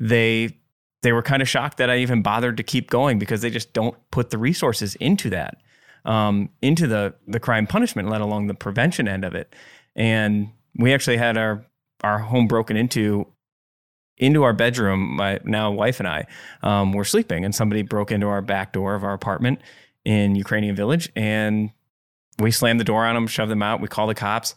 [0.00, 0.56] they
[1.02, 3.72] they were kind of shocked that I even bothered to keep going because they just
[3.72, 5.56] don't put the resources into that,
[6.04, 9.56] um, into the the crime punishment, let alone the prevention end of it.
[9.96, 11.66] And we actually had our
[12.04, 13.26] our home broken into
[14.18, 15.16] into our bedroom.
[15.16, 16.26] My now wife and I
[16.62, 19.60] um, were sleeping, and somebody broke into our back door of our apartment
[20.04, 21.70] in Ukrainian Village, and
[22.38, 23.80] we slammed the door on them, shoved them out.
[23.80, 24.54] We called the cops.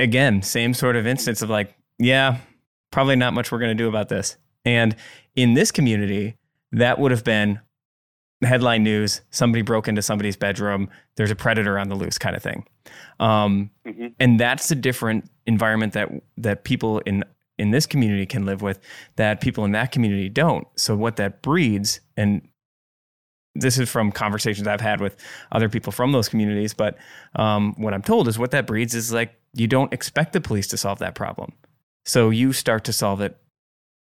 [0.00, 2.38] Again, same sort of instance of like, yeah,
[2.90, 4.36] probably not much we're going to do about this.
[4.64, 4.96] And
[5.36, 6.36] in this community,
[6.72, 7.60] that would have been
[8.42, 12.42] headline news somebody broke into somebody's bedroom there's a predator on the loose kind of
[12.42, 12.66] thing
[13.20, 14.08] um, mm-hmm.
[14.18, 17.24] and that's a different environment that that people in
[17.58, 18.80] in this community can live with
[19.16, 20.66] that people in that community don't.
[20.76, 22.46] So what that breeds, and
[23.54, 25.16] this is from conversations I've had with
[25.52, 26.96] other people from those communities, but
[27.36, 30.66] um, what I'm told is what that breeds is like you don't expect the police
[30.68, 31.52] to solve that problem.
[32.04, 33.36] So you start to solve it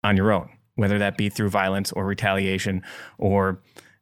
[0.04, 2.84] on your own, whether that be through violence or retaliation
[3.18, 3.62] or,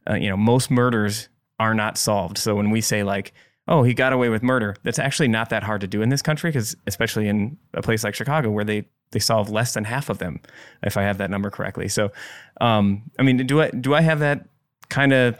[0.09, 2.37] uh, you know, most murders are not solved.
[2.37, 3.33] So when we say like,
[3.67, 6.21] oh, he got away with murder, that's actually not that hard to do in this
[6.21, 10.09] country because especially in a place like Chicago where they they solve less than half
[10.09, 10.39] of them,
[10.83, 11.87] if I have that number correctly.
[11.87, 12.11] So,
[12.59, 14.47] um, I mean, do I do I have that
[14.89, 15.37] kind of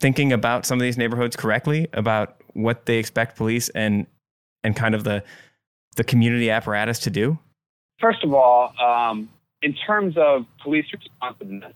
[0.00, 4.06] thinking about some of these neighborhoods correctly about what they expect police and
[4.62, 5.22] and kind of the
[5.96, 7.38] the community apparatus to do?
[8.00, 9.28] First of all, um,
[9.62, 11.74] in terms of police responsiveness,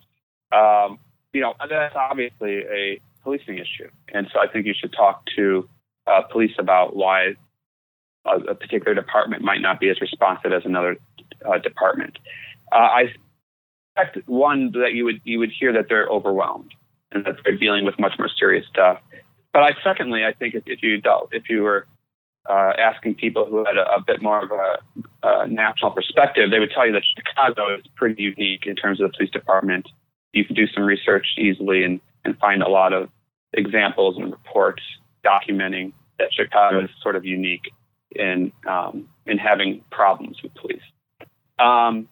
[0.52, 0.98] um,
[1.32, 5.68] you know that's obviously a policing issue, and so I think you should talk to
[6.08, 7.34] uh, police about why
[8.26, 10.96] a, a, particular department might not be as responsive as another
[11.46, 12.18] uh, department.
[12.72, 13.04] Uh, I
[13.96, 16.72] expect one that you would you would hear that they're overwhelmed
[17.12, 18.98] and that they're dealing with much more serious stuff.
[19.52, 21.86] But I secondly, I think if, if you dealt, if you were
[22.48, 26.58] uh, asking people who had a, a bit more of a, a, national perspective, they
[26.58, 29.86] would tell you that Chicago is pretty unique in terms of the police department.
[30.32, 33.08] You can do some research easily and, and find a lot of
[33.52, 34.82] examples and reports
[35.28, 37.72] documenting that Chicago is sort of unique
[38.10, 40.82] in um, in having problems with police.
[41.58, 42.08] Um,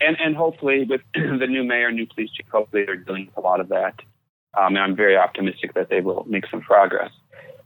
[0.00, 3.40] and and hopefully with the new mayor, new police chief, hopefully they're dealing with a
[3.40, 3.94] lot of that.
[4.58, 7.10] Um, and I'm very optimistic that they will make some progress.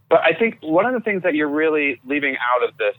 [0.09, 2.97] But I think one of the things that you're really leaving out of this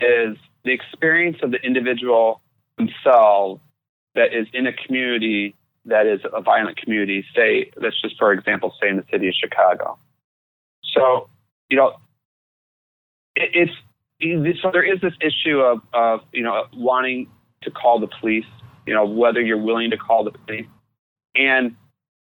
[0.00, 2.40] is the experience of the individual
[2.78, 3.60] themselves
[4.14, 5.54] that is in a community
[5.84, 9.34] that is a violent community, say, let's just for example, say in the city of
[9.34, 9.98] Chicago.
[10.94, 11.28] So,
[11.68, 11.94] you know,
[13.36, 13.72] it, it's
[14.60, 17.28] so there is this issue of, of you know wanting
[17.62, 18.44] to call the police,
[18.86, 20.66] you know whether you're willing to call the police,
[21.34, 21.74] and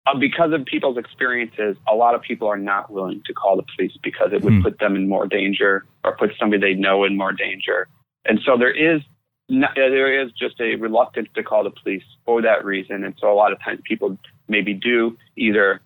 [0.07, 3.65] uh, because of people's experiences, a lot of people are not willing to call the
[3.75, 4.63] police because it would hmm.
[4.63, 7.89] put them in more danger or put somebody they know in more danger,
[8.25, 9.01] and so there is
[9.49, 13.33] not, there is just a reluctance to call the police for that reason, and so
[13.33, 15.81] a lot of times people maybe do either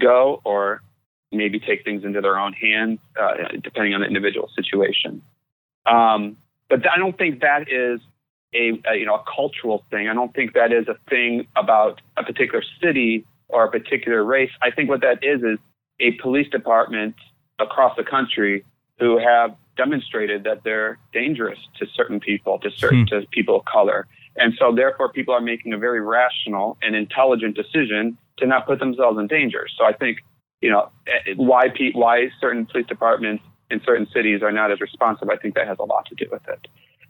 [0.00, 0.82] go or
[1.34, 5.22] maybe take things into their own hands, uh, depending on the individual situation.
[5.86, 6.36] Um,
[6.68, 8.00] but I don't think that is
[8.54, 10.08] a, a, you know a cultural thing.
[10.08, 14.50] I don't think that is a thing about a particular city or a particular race.
[14.62, 15.58] I think what that is is
[16.00, 17.14] a police department
[17.58, 18.64] across the country
[18.98, 23.20] who have demonstrated that they're dangerous to certain people, to certain hmm.
[23.20, 24.06] to people of color.
[24.36, 28.80] And so therefore people are making a very rational and intelligent decision to not put
[28.80, 29.66] themselves in danger.
[29.76, 30.18] So I think
[30.64, 30.88] you know,
[31.36, 35.28] why why certain police departments in certain cities are not as responsive.
[35.28, 36.66] I think that has a lot to do with it.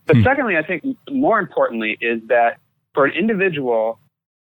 [0.07, 0.23] But hmm.
[0.25, 2.59] secondly, I think more importantly is that
[2.95, 4.01] for an individual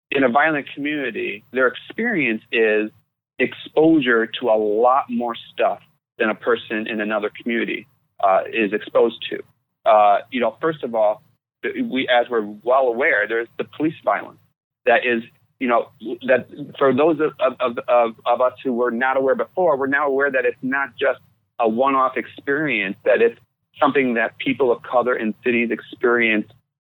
[0.09, 2.89] in a violent community, their experience is
[3.37, 5.81] exposure to a lot more stuff
[6.17, 7.85] than a person in another community
[8.23, 9.43] uh, is exposed to.
[9.87, 11.21] Uh, you know, first of all,
[11.63, 14.39] we, as we're well aware, there's the police violence
[14.87, 15.21] that is
[15.63, 15.87] you know,
[16.27, 16.45] that
[16.77, 20.29] for those of, of, of, of us who were not aware before, we're now aware
[20.29, 21.21] that it's not just
[21.57, 23.39] a one off experience, that it's
[23.79, 26.51] something that people of color in cities experience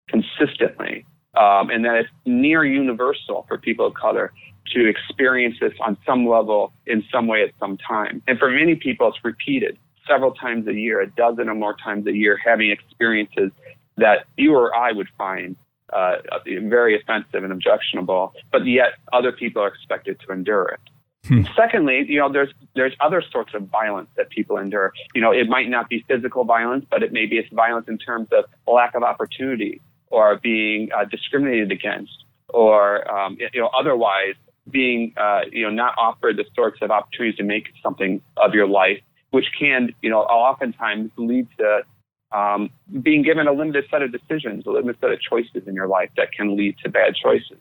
[0.07, 1.03] consistently,
[1.36, 4.32] um, and that it's near universal for people of color
[4.67, 8.22] to experience this on some level in some way at some time.
[8.28, 12.05] And for many people, it's repeated several times a year, a dozen or more times
[12.05, 13.49] a year, having experiences
[13.97, 15.55] that you or I would find
[15.93, 20.79] uh, very offensive and objectionable, but yet other people are expected to endure it.
[21.27, 21.41] Hmm.
[21.55, 24.93] Secondly, you know, there's there's other sorts of violence that people endure.
[25.13, 28.29] You know, it might not be physical violence, but it maybe it's violence in terms
[28.31, 34.35] of lack of opportunity or being uh, discriminated against, or um, you know, otherwise
[34.69, 38.67] being uh, you know not offered the sorts of opportunities to make something of your
[38.67, 38.99] life,
[39.31, 41.81] which can you know oftentimes lead to
[42.32, 42.69] um,
[43.01, 46.09] being given a limited set of decisions, a limited set of choices in your life
[46.17, 47.57] that can lead to bad choices.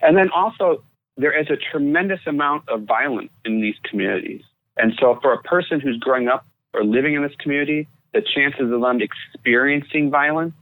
[0.00, 0.82] And then also,
[1.16, 4.42] there is a tremendous amount of violence in these communities.
[4.76, 8.72] And so, for a person who's growing up or living in this community, the chances
[8.72, 10.54] of them experiencing violence,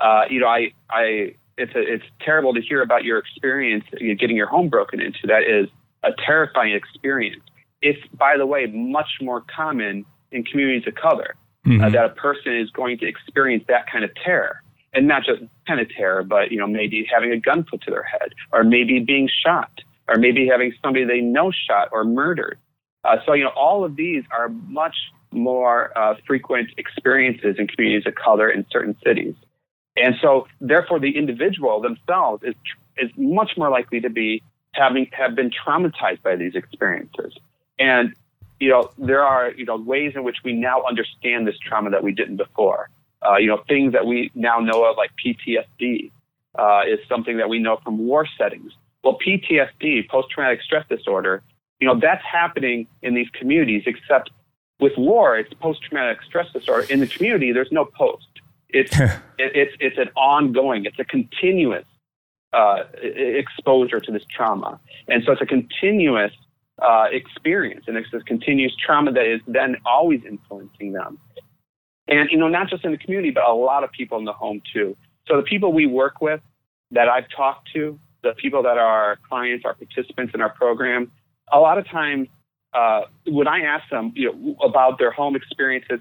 [0.00, 4.36] uh, you know, I, I, it's a, it's terrible to hear about your experience getting
[4.36, 5.26] your home broken into.
[5.26, 5.68] That is
[6.02, 7.42] a terrifying experience.
[7.82, 11.34] It's, by the way, much more common in communities of color
[11.66, 11.82] mm-hmm.
[11.82, 14.62] uh, that a person is going to experience that kind of terror.
[14.92, 17.92] And not just kind of terror, but you know maybe having a gun put to
[17.92, 19.70] their head, or maybe being shot,
[20.08, 22.58] or maybe having somebody they know shot or murdered.
[23.04, 24.96] Uh, so you know all of these are much
[25.32, 29.34] more uh, frequent experiences in communities of color in certain cities.
[29.96, 32.54] And so, therefore, the individual themselves is
[32.96, 34.42] is much more likely to be
[34.72, 37.34] having have been traumatized by these experiences.
[37.78, 38.14] And
[38.60, 42.04] you know, there are, you know, ways in which we now understand this trauma that
[42.04, 42.90] we didn't before.
[43.26, 46.10] Uh, you know, things that we now know of, like PTSD,
[46.58, 48.72] uh, is something that we know from war settings.
[49.02, 51.42] Well, PTSD, post-traumatic stress disorder,
[51.80, 54.30] you know, that's happening in these communities, except
[54.78, 56.86] with war, it's post-traumatic stress disorder.
[56.90, 58.26] In the community, there's no post.
[58.68, 61.84] It's, it, it's, it's an ongoing, it's a continuous
[62.52, 64.80] uh, exposure to this trauma.
[65.08, 66.32] And so it's a continuous
[66.82, 71.18] uh, experience, and it's this continuous trauma that is then always influencing them.
[72.08, 74.32] And you know, not just in the community, but a lot of people in the
[74.32, 74.96] home too.
[75.26, 76.40] So the people we work with,
[76.90, 81.10] that I've talked to, the people that are our clients, our participants in our program,
[81.52, 82.28] a lot of times
[82.72, 86.00] uh, when I ask them, you know, about their home experiences,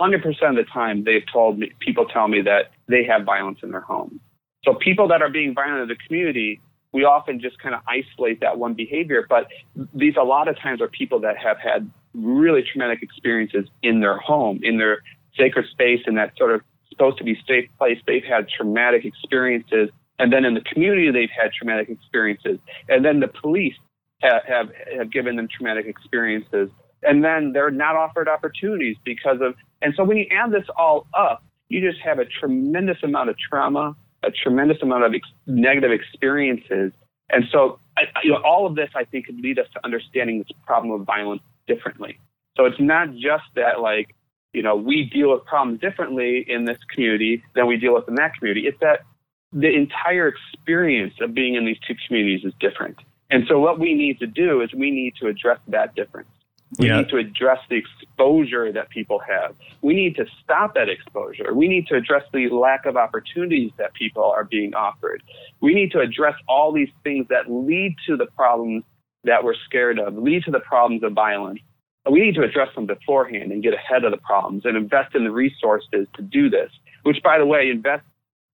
[0.00, 3.70] 100% of the time they've told me, people tell me that they have violence in
[3.70, 4.20] their home.
[4.64, 6.60] So people that are being violent in the community,
[6.92, 9.26] we often just kind of isolate that one behavior.
[9.28, 9.48] But
[9.94, 14.18] these a lot of times are people that have had really traumatic experiences in their
[14.18, 15.02] home, in their
[15.36, 17.98] sacred space, in that sort of supposed to be safe place.
[18.06, 19.88] They've had traumatic experiences,
[20.18, 23.74] and then in the community they've had traumatic experiences, and then the police
[24.20, 26.68] have have, have given them traumatic experiences,
[27.02, 29.54] and then they're not offered opportunities because of.
[29.80, 33.36] And so when you add this all up, you just have a tremendous amount of
[33.38, 36.92] trauma, a tremendous amount of ex- negative experiences.
[37.30, 40.38] And so, I, you know, all of this, I think, could lead us to understanding
[40.38, 42.18] this problem of violence differently.
[42.56, 44.14] So it's not just that, like,
[44.52, 48.16] you know, we deal with problems differently in this community than we deal with in
[48.16, 48.66] that community.
[48.66, 49.00] It's that
[49.52, 52.98] the entire experience of being in these two communities is different.
[53.30, 56.28] And so what we need to do is we need to address that difference.
[56.78, 56.98] We yeah.
[56.98, 59.54] need to address the exposure that people have.
[59.82, 61.52] We need to stop that exposure.
[61.54, 65.22] We need to address the lack of opportunities that people are being offered.
[65.60, 68.84] We need to address all these things that lead to the problems
[69.24, 71.60] that we're scared of, lead to the problems of violence.
[72.10, 75.24] We need to address them beforehand and get ahead of the problems and invest in
[75.24, 76.70] the resources to do this.
[77.02, 78.04] Which, by the way, invest.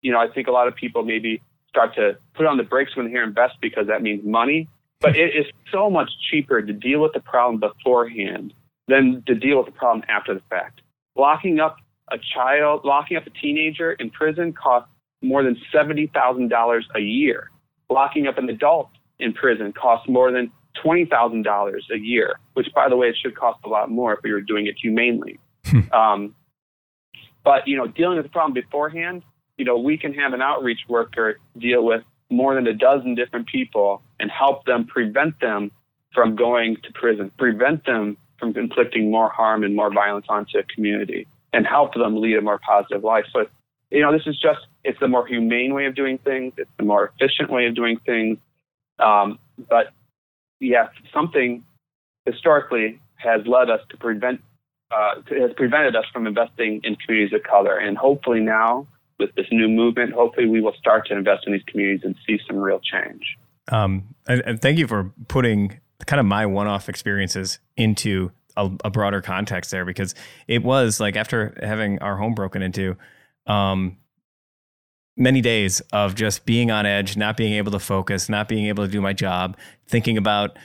[0.03, 2.97] You know, I think a lot of people maybe start to put on the brakes
[2.97, 4.69] when they hear invest because that means money.
[5.01, 8.53] But it is so much cheaper to deal with the problem beforehand
[8.89, 10.81] than to deal with the problem after the fact.
[11.17, 11.77] Locking up
[12.11, 14.91] a child, locking up a teenager in prison costs
[15.23, 17.51] more than $70,000 a year.
[17.91, 20.51] Locking up an adult in prison costs more than
[20.85, 24.33] $20,000 a year, which, by the way, it should cost a lot more if we
[24.33, 25.39] were doing it humanely.
[25.67, 25.93] Hmm.
[25.93, 26.35] um,
[27.45, 29.23] but, you know, dealing with the problem beforehand,
[29.57, 33.47] you know, we can have an outreach worker deal with more than a dozen different
[33.47, 35.71] people and help them prevent them
[36.13, 40.63] from going to prison, prevent them from inflicting more harm and more violence onto a
[40.63, 43.25] community, and help them lead a more positive life.
[43.33, 43.47] So,
[43.91, 46.85] you know, this is just, it's the more humane way of doing things, it's the
[46.85, 48.39] more efficient way of doing things.
[48.99, 49.93] Um, but
[50.61, 51.65] yes, something
[52.27, 54.43] historically has led us to prevent,
[54.91, 57.77] uh, has prevented us from investing in communities of color.
[57.77, 58.87] And hopefully now,
[59.19, 62.39] with this new movement, hopefully we will start to invest in these communities and see
[62.47, 63.37] some real change.
[63.71, 68.91] Um, and, and thank you for putting kind of my one-off experiences into a, a,
[68.91, 70.15] broader context there because
[70.47, 72.97] it was like after having our home broken into,
[73.47, 73.99] um,
[75.19, 78.87] many days of just being on edge, not being able to focus, not being able
[78.87, 79.57] to do my job,
[79.87, 80.57] thinking about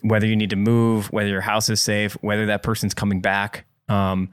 [0.00, 3.66] whether you need to move, whether your house is safe, whether that person's coming back.
[3.88, 4.30] Um,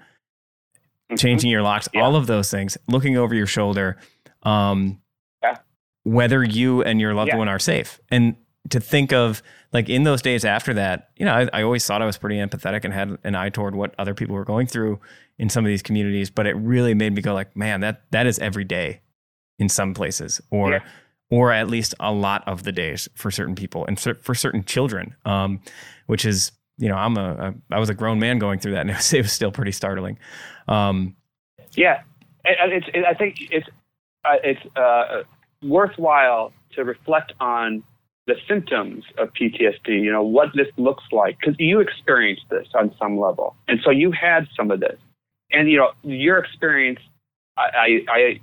[1.10, 1.16] mm-hmm.
[1.16, 2.02] changing your locks, yeah.
[2.02, 3.98] all of those things, looking over your shoulder,
[4.44, 5.02] um,
[5.44, 5.58] yeah.
[6.04, 7.38] whether you and your loved yeah.
[7.38, 8.00] one are safe.
[8.10, 8.36] And
[8.70, 9.42] to think of
[9.72, 12.38] like in those days after that, you know, I, I, always thought I was pretty
[12.38, 15.00] empathetic and had an eye toward what other people were going through
[15.38, 18.28] in some of these communities, but it really made me go like, man, that that
[18.28, 19.02] is every day
[19.58, 20.82] in some places, or
[21.32, 25.16] or at least a lot of the days for certain people and for certain children,
[25.26, 25.62] um,
[26.08, 28.82] which is you know, I'm a, a I was a grown man going through that,
[28.82, 30.18] and it was, it was still pretty startling.
[30.70, 31.16] Um,
[31.74, 32.02] yeah,
[32.46, 33.68] it's, it, I think it's
[34.24, 35.24] uh, it's uh,
[35.64, 37.84] worthwhile to reflect on
[38.28, 39.88] the symptoms of PTSD.
[40.04, 43.90] You know what this looks like because you experienced this on some level, and so
[43.90, 44.98] you had some of this,
[45.52, 47.00] and you know your experience.
[47.58, 48.40] I, I,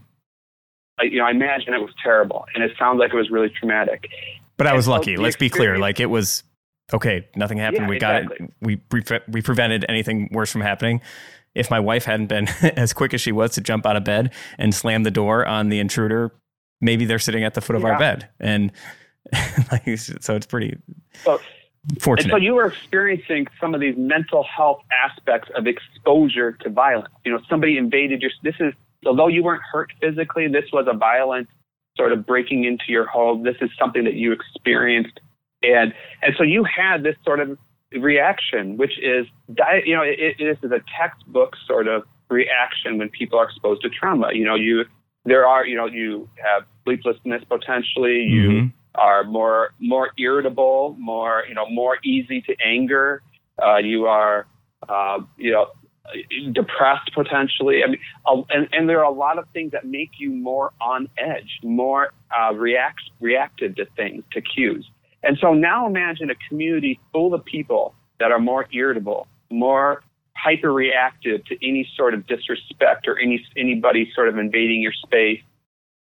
[0.99, 3.51] I you know, I imagine it was terrible, and it sounds like it was really
[3.51, 4.07] traumatic.
[4.57, 5.16] But I was lucky.
[5.16, 5.79] Let's be clear.
[5.79, 6.43] Like it was
[6.93, 7.83] okay, nothing happened.
[7.83, 8.37] Yeah, we exactly.
[8.39, 8.55] got it.
[8.61, 8.81] We
[9.29, 11.01] we prevented anything worse from happening.
[11.57, 14.32] If my wife hadn't been as quick as she was to jump out of bed
[14.59, 16.32] and slam the door on the intruder,
[16.80, 17.88] maybe they're sitting at the foot of yeah.
[17.88, 18.72] our bed, and
[19.72, 20.76] like, so it's pretty
[21.24, 21.40] so,
[22.00, 22.30] fortunate.
[22.30, 27.09] so you were experiencing some of these mental health aspects of exposure to violence.
[27.24, 28.30] You know, somebody invaded your.
[28.42, 28.72] This is
[29.04, 31.48] although you weren't hurt physically, this was a violent
[31.96, 33.42] sort of breaking into your home.
[33.42, 35.18] This is something that you experienced
[35.62, 35.92] and
[36.22, 37.59] and so you had this sort of
[37.97, 39.26] reaction, which is
[39.84, 43.88] you know it, it is a textbook sort of reaction when people are exposed to
[43.88, 44.28] trauma.
[44.32, 44.84] You know, you
[45.24, 48.22] there are you know you have sleeplessness potentially.
[48.22, 48.66] You mm-hmm.
[48.94, 53.22] are more more irritable, more you know more easy to anger.
[53.62, 54.47] Uh, you are
[54.88, 55.66] uh, you know
[56.53, 57.82] depressed potentially.
[57.82, 60.72] I mean, uh, and, and there are a lot of things that make you more
[60.80, 64.88] on edge, more uh, react reactive to things, to cues.
[65.27, 70.03] And so now imagine a community full of people that are more irritable, more
[70.37, 75.41] hyper reactive to any sort of disrespect or any anybody sort of invading your space.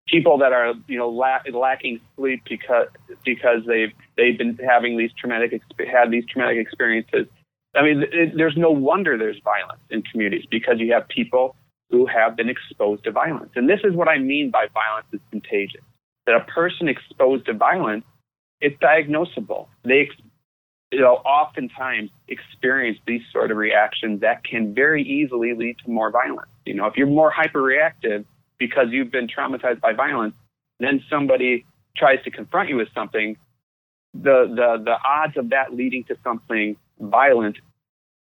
[0.08, 2.88] People that are you know la- lacking sleep because
[3.24, 5.58] because they've they've been having these traumatic
[5.90, 7.26] had these traumatic experiences.
[7.74, 11.56] I mean, it, there's no wonder there's violence in communities because you have people
[11.90, 13.50] who have been exposed to violence.
[13.56, 15.82] And this is what I mean by violence is contagious.
[16.26, 18.04] that a person exposed to violence
[18.64, 19.68] is diagnosable.
[19.84, 20.08] They
[20.94, 26.10] you know, oftentimes experience these sort of reactions that can very easily lead to more
[26.10, 26.48] violence.
[26.64, 28.24] You know, if you're more hyperreactive
[28.58, 30.34] because you've been traumatized by violence,
[30.78, 33.36] then somebody tries to confront you with something,
[34.12, 37.56] the the the odds of that leading to something violent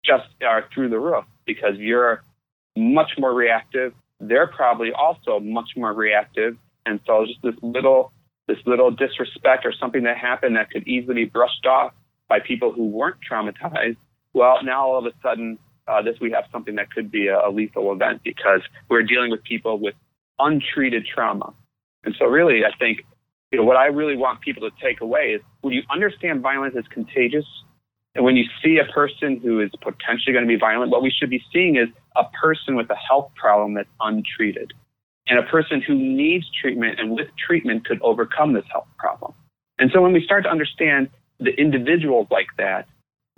[0.04, 2.24] just are through the roof because you're
[2.76, 3.94] much more reactive.
[4.20, 8.12] They're probably also much more reactive, and so just this little
[8.50, 11.94] this little disrespect or something that happened that could easily be brushed off
[12.28, 13.98] by people who weren't traumatized.
[14.34, 17.48] Well, now all of a sudden, uh, this we have something that could be a,
[17.48, 19.96] a lethal event because we're dealing with people with
[20.40, 21.54] untreated trauma.
[22.04, 23.00] And so, really, I think
[23.52, 26.76] you know what I really want people to take away is when you understand violence
[26.76, 27.46] is contagious,
[28.16, 31.12] and when you see a person who is potentially going to be violent, what we
[31.12, 34.74] should be seeing is a person with a health problem that's untreated,
[35.30, 39.34] and a person who needs treatment and with treatment could overcome this health problem.
[39.78, 41.10] And so, when we start to understand
[41.40, 42.88] the individuals like that,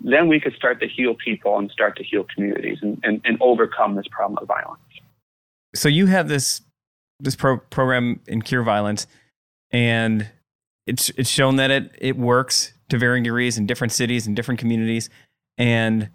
[0.00, 3.38] then we could start to heal people and start to heal communities and, and, and
[3.40, 4.80] overcome this problem of violence.
[5.74, 6.62] So you have this
[7.20, 9.06] this pro- program in cure violence,
[9.70, 10.28] and
[10.86, 14.58] it's it's shown that it it works to varying degrees in different cities and different
[14.58, 15.08] communities,
[15.56, 16.10] and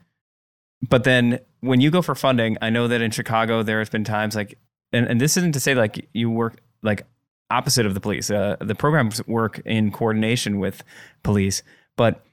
[0.88, 4.04] but then when you go for funding, I know that in Chicago there has been
[4.04, 4.58] times like,
[4.94, 7.06] and, and this isn't to say like you work like
[7.50, 8.30] opposite of the police.
[8.30, 10.84] Uh, the programs work in coordination with
[11.24, 11.64] police,
[11.96, 12.26] but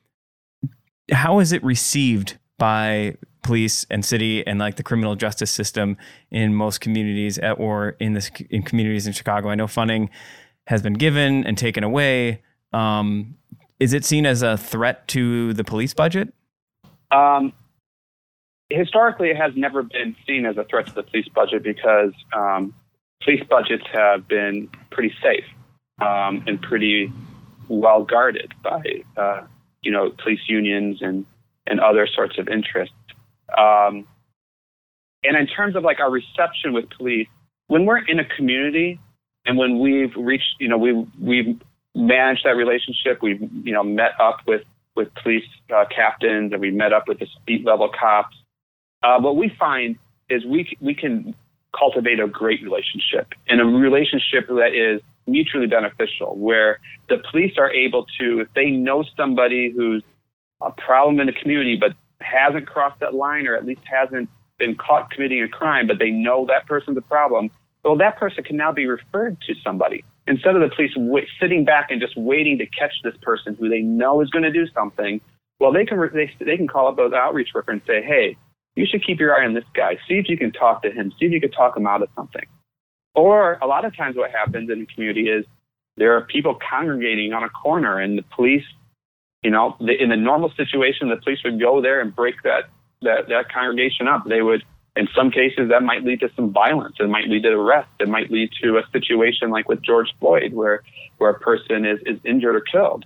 [1.13, 5.97] how is it received by police and city and like the criminal justice system
[6.31, 9.49] in most communities at, or in this in communities in Chicago?
[9.49, 10.11] I know funding
[10.67, 12.43] has been given and taken away.
[12.73, 13.37] Um,
[13.79, 16.33] is it seen as a threat to the police budget?
[17.11, 17.53] Um,
[18.75, 22.75] historically, it has never been seen as a threat to the police budget because um,
[23.23, 25.45] police budgets have been pretty safe
[26.01, 27.13] um, and pretty
[27.69, 28.83] well guarded by
[29.17, 29.43] uh,
[29.83, 31.27] you know police unions and
[31.67, 32.95] and other sorts of interests.
[33.57, 34.07] Um,
[35.23, 37.29] and in terms of like our reception with police,
[37.69, 39.01] when we're in a community
[39.47, 41.61] and when we've reached, you know, we we've
[41.95, 44.63] managed that relationship, we've you know met up with
[44.95, 45.45] with police
[45.75, 48.37] uh, captains and we met up with the beat level cops.
[49.05, 49.97] Uh, what we find
[50.31, 51.35] is we we can
[51.79, 56.79] cultivate a great relationship and a relationship that is mutually beneficial, where
[57.09, 60.03] the police are able to, if they know somebody who's
[60.63, 64.29] a problem in the community but hasn't crossed that line or at least hasn't
[64.59, 67.51] been caught committing a crime, but they know that person's a problem,
[67.83, 70.03] well, that person can now be referred to somebody.
[70.27, 73.69] Instead of the police w- sitting back and just waiting to catch this person who
[73.69, 75.21] they know is going to do something,
[75.61, 78.37] well, they can, re- they, they can call up those outreach worker and say, hey,
[78.77, 79.97] you should keep your eye on this guy.
[80.09, 81.13] See if you can talk to him.
[81.19, 82.45] See if you can talk him out of something.
[83.15, 85.45] Or a lot of times, what happens in the community is
[85.97, 88.65] there are people congregating on a corner, and the police,
[89.43, 92.65] you know, the, in a normal situation, the police would go there and break that
[93.03, 94.25] that that congregation up.
[94.27, 94.65] They would,
[94.97, 96.97] in some cases, that might lead to some violence.
[96.99, 97.91] It might lead to arrest.
[98.01, 100.83] It might lead to a situation like with George Floyd, where
[101.19, 103.05] where a person is is injured or killed.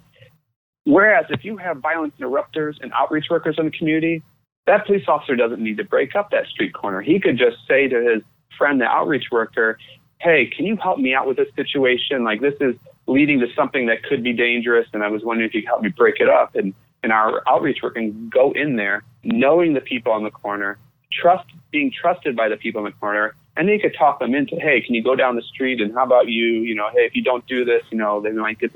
[0.85, 4.23] Whereas if you have violence interrupters and outreach workers in the community,
[4.69, 7.01] that police officer doesn't need to break up that street corner.
[7.01, 8.23] He could just say to his
[8.57, 9.79] friend, the outreach worker,
[10.21, 12.23] hey, can you help me out with this situation?
[12.23, 15.55] Like this is leading to something that could be dangerous, and I was wondering if
[15.55, 16.55] you could help me break it up.
[16.55, 20.79] And and our outreach worker can go in there, knowing the people on the corner,
[21.13, 24.57] trust being trusted by the people in the corner, and they could talk them into,
[24.57, 25.81] hey, can you go down the street?
[25.81, 26.47] And how about you?
[26.61, 28.73] You know, hey, if you don't do this, you know, they might get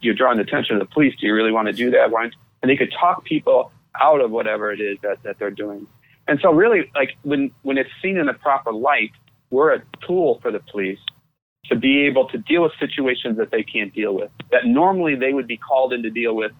[0.00, 1.14] you're drawing the attention of the police.
[1.20, 2.10] Do you really want to do that?
[2.10, 2.30] Why?
[2.62, 3.70] And they could talk people
[4.00, 5.86] out of whatever it is that, that they're doing.
[6.26, 9.12] And so really like when, when it's seen in the proper light,
[9.50, 10.98] we're a tool for the police
[11.66, 15.32] to be able to deal with situations that they can't deal with, that normally they
[15.32, 16.52] would be called in to deal with,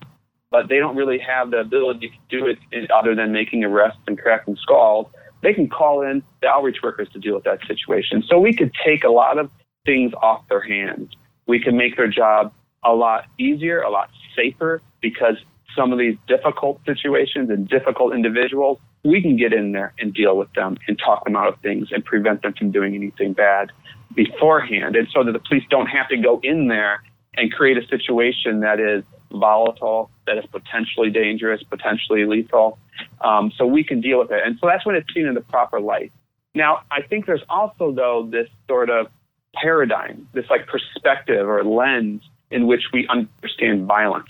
[0.51, 4.18] but they don't really have the ability to do it other than making arrests and
[4.18, 5.07] cracking skulls.
[5.43, 8.22] They can call in the outreach workers to deal with that situation.
[8.28, 9.51] So we could take a lot of
[9.86, 11.11] things off their hands.
[11.47, 12.53] We can make their job
[12.84, 15.36] a lot easier, a lot safer, because
[15.79, 20.37] some of these difficult situations and difficult individuals, we can get in there and deal
[20.37, 23.70] with them and talk them out of things and prevent them from doing anything bad
[24.14, 24.97] beforehand.
[24.97, 27.03] And so that the police don't have to go in there
[27.37, 32.79] and create a situation that is volatile, that is potentially dangerous, potentially lethal.
[33.20, 34.43] Um, so we can deal with it.
[34.45, 36.12] And so that's when it's seen in the proper light.
[36.55, 39.07] Now, I think there's also, though, this sort of
[39.55, 44.29] paradigm, this like perspective or lens in which we understand violence.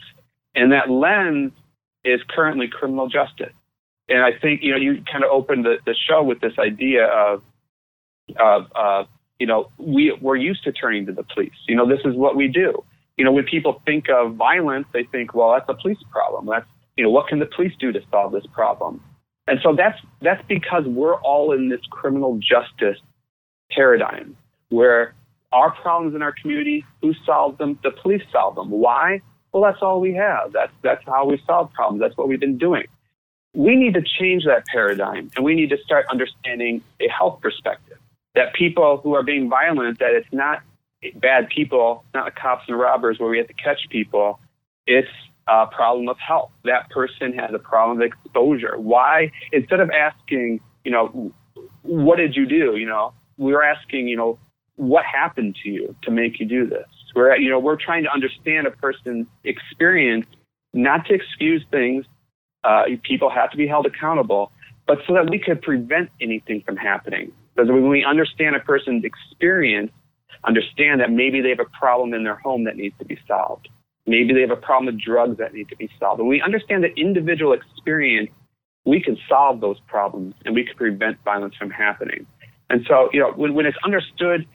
[0.59, 1.53] And that lens
[2.05, 3.55] is currently criminal justice.
[4.09, 7.07] And I think, you know, you kind of opened the, the show with this idea
[7.07, 7.43] of,
[8.41, 9.07] of,
[9.39, 11.53] you know, we, we're used to turning to the police.
[11.69, 12.83] You know, this is what we do.
[13.17, 16.47] You know, when people think of violence, they think, well, that's a police problem.
[16.47, 19.01] That's, you know, what can the police do to solve this problem?
[19.47, 23.01] And so that's, that's because we're all in this criminal justice
[23.71, 24.37] paradigm
[24.71, 25.15] where
[25.53, 27.79] our problems in our community, who solves them?
[27.85, 28.71] The police solve them.
[28.71, 29.21] Why?
[29.53, 30.53] Well, that's all we have.
[30.53, 32.01] That's, that's how we solve problems.
[32.01, 32.85] That's what we've been doing.
[33.55, 37.99] We need to change that paradigm and we need to start understanding a health perspective
[38.35, 40.63] that people who are being violent, that it's not
[41.17, 44.39] bad people, not the cops and robbers where we have to catch people.
[44.87, 45.09] It's
[45.49, 46.51] a problem of health.
[46.65, 48.79] That person has a problem of exposure.
[48.79, 49.33] Why?
[49.53, 51.33] Instead of asking, you know,
[51.83, 52.77] what did you do?
[52.77, 54.39] You know, we're asking, you know,
[54.77, 56.87] what happened to you to make you do this?
[57.19, 60.25] We're, you know, we're trying to understand a person's experience,
[60.73, 62.07] not to excuse things.
[62.63, 64.53] Uh, people have to be held accountable,
[64.87, 67.33] but so that we could prevent anything from happening.
[67.57, 69.91] Because when we understand a person's experience,
[70.45, 73.69] understand that maybe they have a problem in their home that needs to be solved.
[74.07, 76.21] Maybe they have a problem with drugs that need to be solved.
[76.21, 78.31] When we understand the individual experience,
[78.85, 82.29] we can solve those problems and we can prevent violence from happening.
[82.71, 84.47] And so, you know, when, when it's understood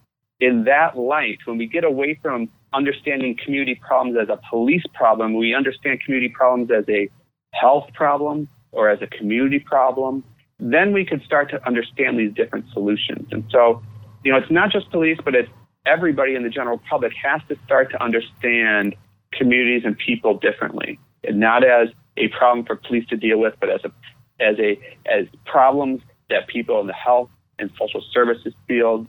[0.43, 5.35] in that light, when we get away from understanding community problems as a police problem,
[5.35, 7.09] we understand community problems as a
[7.53, 10.21] health problem or as a community problem,
[10.59, 13.25] then we can start to understand these different solutions.
[13.31, 13.81] And so,
[14.25, 15.49] you know, it's not just police, but it's
[15.85, 18.95] everybody in the general public has to start to understand
[19.31, 21.87] communities and people differently, and not as
[22.17, 23.91] a problem for police to deal with, but as a
[24.43, 27.29] as a as problems that people in the health
[27.59, 29.07] and social services field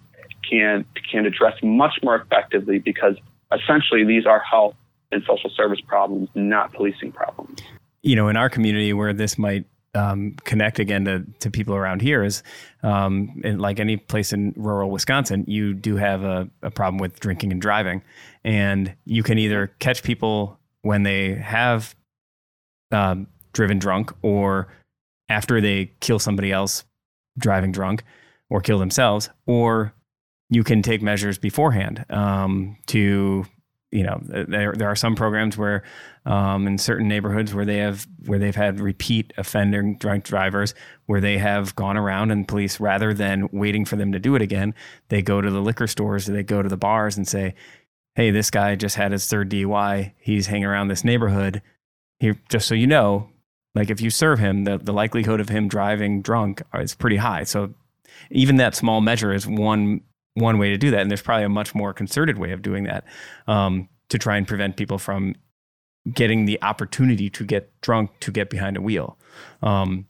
[0.48, 3.16] can can address much more effectively because
[3.52, 4.74] essentially these are health
[5.12, 7.60] and social service problems, not policing problems.
[8.02, 9.64] You know, in our community where this might
[9.94, 12.42] um, connect again to, to people around here is
[12.82, 17.52] um, like any place in rural Wisconsin, you do have a, a, problem with drinking
[17.52, 18.02] and driving.
[18.42, 21.94] And you can either catch people when they have
[22.90, 24.68] um, driven drunk or
[25.28, 26.84] after they kill somebody else
[27.38, 28.04] driving drunk
[28.50, 29.94] or kill themselves, or
[30.54, 33.44] you can take measures beforehand um, to
[33.90, 35.82] you know there there are some programs where
[36.26, 40.74] um, in certain neighborhoods where they have where they've had repeat offending drunk drivers
[41.06, 44.42] where they have gone around and police rather than waiting for them to do it
[44.42, 44.74] again
[45.08, 47.54] they go to the liquor stores they go to the bars and say
[48.14, 51.62] hey this guy just had his third DUI he's hanging around this neighborhood.
[52.18, 53.28] Here just so you know
[53.74, 57.44] like if you serve him the, the likelihood of him driving drunk is pretty high.
[57.44, 57.74] So
[58.30, 60.00] even that small measure is one
[60.34, 62.84] one way to do that, and there's probably a much more concerted way of doing
[62.84, 63.04] that
[63.46, 65.34] um, to try and prevent people from
[66.12, 69.18] getting the opportunity to get drunk to get behind a wheel.
[69.62, 70.06] Um,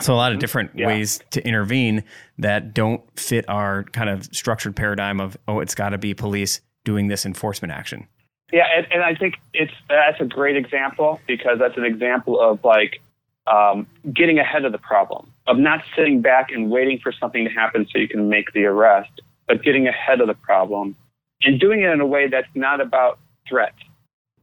[0.00, 0.40] so a lot of mm-hmm.
[0.40, 0.86] different yeah.
[0.86, 2.04] ways to intervene
[2.38, 6.60] that don't fit our kind of structured paradigm of oh, it's got to be police
[6.84, 8.06] doing this enforcement action.
[8.52, 12.62] Yeah, and, and I think it's that's a great example because that's an example of
[12.64, 13.00] like
[13.46, 17.50] um, getting ahead of the problem, of not sitting back and waiting for something to
[17.50, 20.96] happen so you can make the arrest, but getting ahead of the problem
[21.42, 23.18] and doing it in a way that's not about
[23.48, 23.74] threat.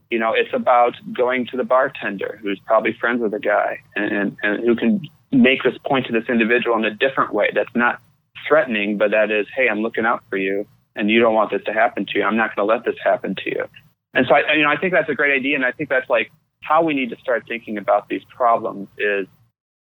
[0.10, 4.38] You know, it's about going to the bartender who's probably friends with the guy and,
[4.44, 5.02] and who can
[5.32, 8.00] make this point to this individual in a different way that's not
[8.48, 11.64] threatening, but that is, hey, I'm looking out for you and you don't want this
[11.66, 12.24] to happen to you.
[12.24, 13.66] I'm not going to let this happen to you.
[14.14, 15.56] And so, I, you know, I think that's a great idea.
[15.56, 16.32] And I think that's like
[16.68, 19.28] how we need to start thinking about these problems is,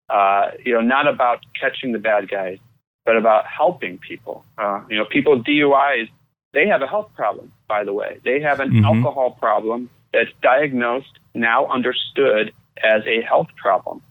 [0.09, 2.57] uh, you know, not about catching the bad guys,
[3.05, 4.45] but about helping people.
[4.57, 6.09] Uh, you know, people with DUIs,
[6.53, 8.19] they have a health problem, by the way.
[8.23, 8.85] They have an mm-hmm.
[8.85, 12.53] alcohol problem that's diagnosed, now understood
[12.83, 14.01] as a health problem.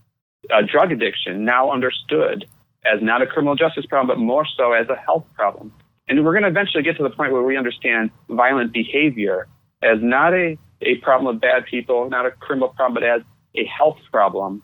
[0.67, 2.47] Drug addiction, now understood
[2.85, 5.73] as not a criminal justice problem, but more so as a health problem.
[6.09, 9.49] And we're going to eventually get to the point where we understand violent behavior
[9.83, 13.23] as not a, a problem of bad people, not a criminal problem, but as
[13.57, 14.63] a health problem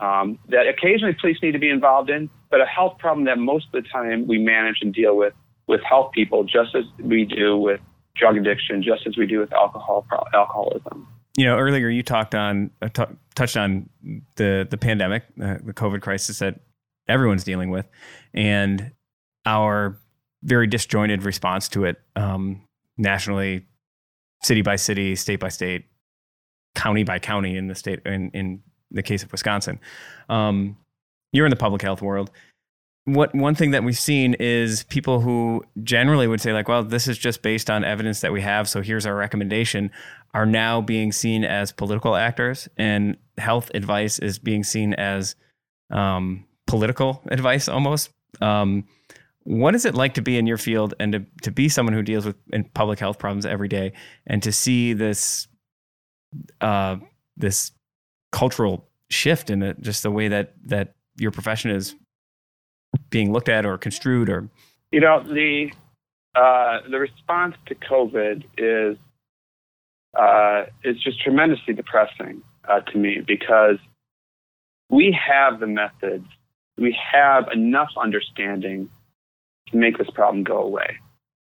[0.00, 3.66] um, that occasionally police need to be involved in, but a health problem that most
[3.66, 5.34] of the time we manage and deal with
[5.66, 7.80] with health people, just as we do with
[8.16, 11.06] drug addiction, just as we do with alcohol alcoholism.
[11.36, 13.88] You know, earlier you talked on uh, t- touched on
[14.36, 16.60] the the pandemic, uh, the COVID crisis that
[17.08, 17.86] everyone's dealing with,
[18.34, 18.92] and
[19.46, 19.98] our
[20.42, 22.62] very disjointed response to it um,
[22.96, 23.66] nationally,
[24.42, 25.86] city by city, state by state,
[26.74, 29.78] county by county in the state in in the case of Wisconsin.
[30.28, 30.76] Um,
[31.32, 32.30] you're in the public health world.
[33.04, 37.08] What one thing that we've seen is people who generally would say like, well, this
[37.08, 39.90] is just based on evidence that we have, so here's our recommendation,
[40.34, 45.34] are now being seen as political actors, and health advice is being seen as
[45.90, 48.10] um, political advice almost.
[48.40, 48.86] Um,
[49.44, 52.02] What is it like to be in your field and to, to be someone who
[52.02, 52.36] deals with
[52.74, 53.92] public health problems every day
[54.26, 55.48] and to see this
[56.60, 56.96] uh,
[57.36, 57.72] this
[58.32, 61.94] cultural shift in it, just the way that that your profession is
[63.08, 64.48] being looked at or construed or?
[64.92, 65.70] You know the
[66.34, 68.96] uh, the response to COVID is
[70.18, 73.76] uh, is just tremendously depressing uh, to me because
[74.90, 76.26] we have the methods,
[76.76, 78.88] we have enough understanding
[79.68, 80.98] to make this problem go away.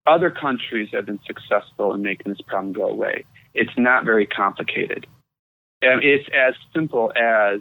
[0.07, 3.25] Other countries have been successful in making this problem go away.
[3.55, 5.07] It's not very complicated.
[5.83, 7.61] And it's as simple as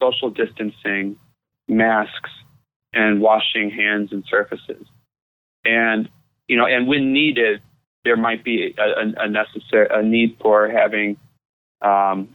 [0.00, 1.16] social distancing,
[1.68, 2.30] masks,
[2.92, 4.86] and washing hands and surfaces.
[5.64, 6.08] And
[6.48, 7.62] you know, and when needed,
[8.04, 11.16] there might be a, a necessary a need for having,
[11.82, 12.28] um,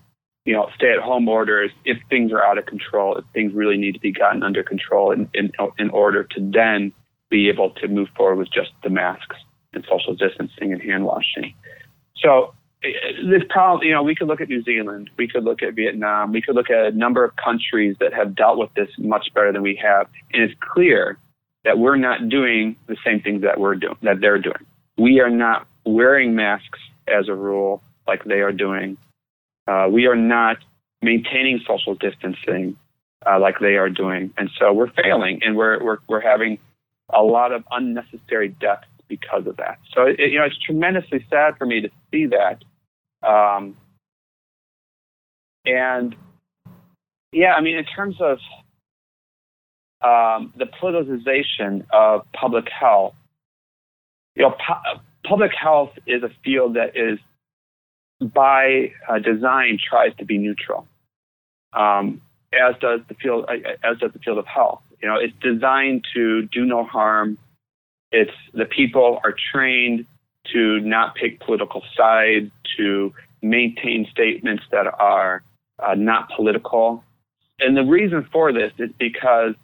[0.46, 4.00] you know, stay-at-home orders if things are out of control, if things really need to
[4.00, 6.94] be gotten under control, in, in, in order to then
[7.30, 9.36] be able to move forward with just the masks
[9.74, 11.54] and social distancing and hand washing.
[12.16, 12.54] So
[12.84, 12.90] eh,
[13.30, 16.32] this problem, you know, we could look at New Zealand, we could look at Vietnam,
[16.32, 19.52] we could look at a number of countries that have dealt with this much better
[19.52, 21.18] than we have, and it's clear
[21.64, 24.66] that we're not doing the same things that we're doing that they're doing.
[24.98, 28.98] We are not wearing masks as a rule like they are doing.
[29.68, 30.58] Uh, we are not
[31.02, 32.78] maintaining social distancing
[33.26, 36.60] uh, like they are doing, and so we're failing, and we're we're we're having
[37.14, 39.80] a lot of unnecessary deaths because of that.
[39.94, 42.64] So it, you know, it's tremendously sad for me to see that.
[43.28, 43.78] Um,
[45.66, 46.16] and
[47.32, 48.40] yeah, I mean, in terms of
[50.02, 53.16] um, the politicization of public health.
[54.36, 57.20] You know, pu- public health is a field that is,
[58.22, 60.88] by uh, design, tries to be neutral,
[61.74, 62.22] um,
[62.54, 63.50] as does the field
[63.84, 64.82] as does the field of health.
[65.02, 67.38] You know, it's designed to do no harm.
[68.12, 70.06] It's the people are trained
[70.54, 75.44] to not pick political sides, to maintain statements that are
[75.80, 77.04] uh, not political.
[77.60, 79.56] And the reason for this is because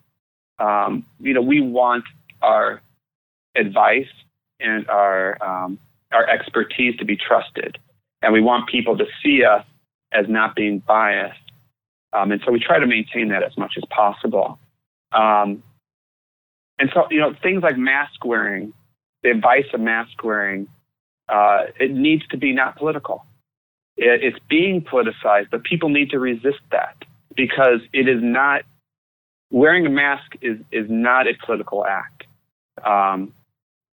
[0.60, 2.06] um, you know, we want
[2.42, 2.82] our
[3.56, 4.08] advice
[4.60, 5.80] and our um,
[6.12, 7.78] our expertise to be trusted,
[8.22, 9.66] and we want people to see us
[10.12, 11.40] as not being biased.
[12.14, 14.60] Um, and so we try to maintain that as much as possible.
[15.14, 15.64] Um,
[16.80, 18.74] and so, you know, things like mask wearing,
[19.22, 20.68] the advice of mask wearing,
[21.30, 23.26] uh, it needs to be not political.
[23.96, 26.96] It, it's being politicized, but people need to resist that
[27.36, 28.64] because it is not
[29.52, 32.24] wearing a mask is is not a political act.
[32.84, 33.34] Um,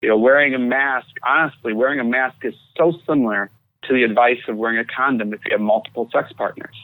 [0.01, 3.51] you know, wearing a mask, honestly, wearing a mask is so similar
[3.85, 6.77] to the advice of wearing a condom if you have multiple sex partners.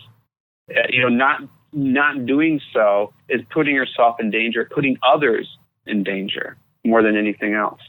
[0.68, 1.40] Uh, you know, not
[1.74, 5.48] not doing so is putting yourself in danger, putting others
[5.86, 7.80] in danger more than anything else.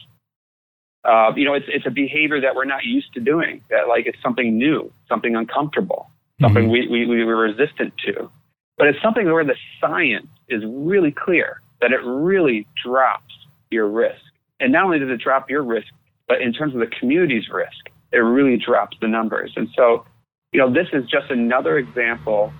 [1.03, 3.61] Uh, you know, it's it's a behavior that we're not used to doing.
[3.69, 6.09] That like it's something new, something uncomfortable,
[6.41, 6.91] something mm-hmm.
[6.91, 8.29] we, we we were resistant to.
[8.77, 13.33] But it's something where the science is really clear that it really drops
[13.69, 14.21] your risk.
[14.59, 15.87] And not only does it drop your risk,
[16.27, 19.53] but in terms of the community's risk, it really drops the numbers.
[19.55, 20.05] And so,
[20.51, 22.51] you know, this is just another example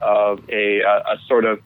[0.00, 1.60] of a, a, a sort of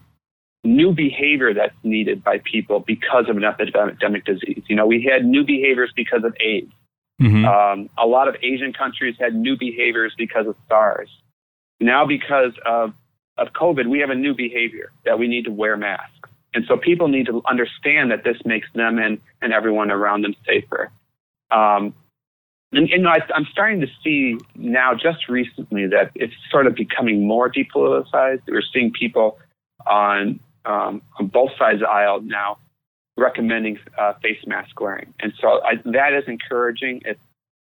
[0.65, 4.63] new behavior that's needed by people because of an epidemic disease.
[4.69, 6.73] You know, we had new behaviors because of AIDS.
[7.21, 7.45] Mm-hmm.
[7.45, 11.09] Um, a lot of Asian countries had new behaviors because of SARS.
[11.81, 12.93] Now, because of
[13.37, 16.31] of COVID, we have a new behavior that we need to wear masks.
[16.55, 20.37] And so people need to understand that this makes them and, and everyone around them
[20.47, 20.93] safer.
[21.51, 21.95] Um,
[22.77, 27.27] and, and I, am starting to see now, just recently, that it's sort of becoming
[27.27, 28.43] more depoliticized.
[28.49, 29.39] We're seeing people
[29.87, 32.59] on, um, on both sides of the aisle now
[33.17, 35.15] recommending uh, face mask wearing.
[35.21, 37.03] And so I, that is encouraging.
[37.05, 37.21] It's,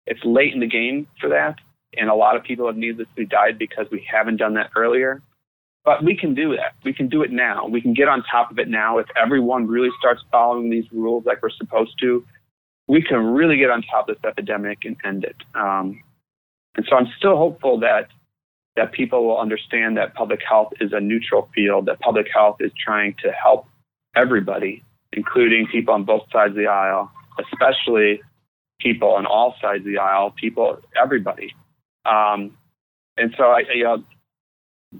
[0.06, 1.56] it's late in the game for that.
[1.98, 5.22] And a lot of people have needlessly died because we haven't done that earlier.
[5.86, 6.76] But we can do that.
[6.84, 7.66] We can do it now.
[7.66, 9.00] We can get on top of it now.
[9.00, 12.24] If everyone really starts following these rules like we're supposed to,
[12.90, 15.36] we can really get on top of this epidemic and end it.
[15.54, 16.02] Um,
[16.76, 18.08] and so I'm still hopeful that
[18.76, 22.72] that people will understand that public health is a neutral field, that public health is
[22.84, 23.66] trying to help
[24.16, 28.22] everybody, including people on both sides of the aisle, especially
[28.80, 31.54] people on all sides of the aisle, people, everybody.
[32.06, 32.56] Um,
[33.18, 34.04] and so I, you know,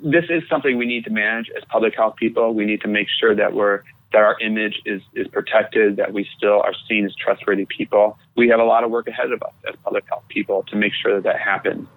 [0.04, 2.54] this is something we need to manage as public health people.
[2.54, 6.28] We need to make sure that we're that our image is is protected, that we
[6.36, 8.18] still are seen as trustworthy people.
[8.36, 10.94] We have a lot of work ahead of us as public health people to make
[10.94, 11.88] sure that that happens.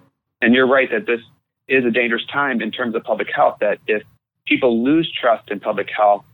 [0.41, 1.21] And you're right that this
[1.67, 3.57] is a dangerous time in terms of public health.
[3.61, 4.03] That if
[4.45, 6.25] people lose trust in public health,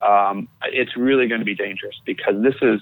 [0.00, 2.80] um, it's really going to be dangerous because this is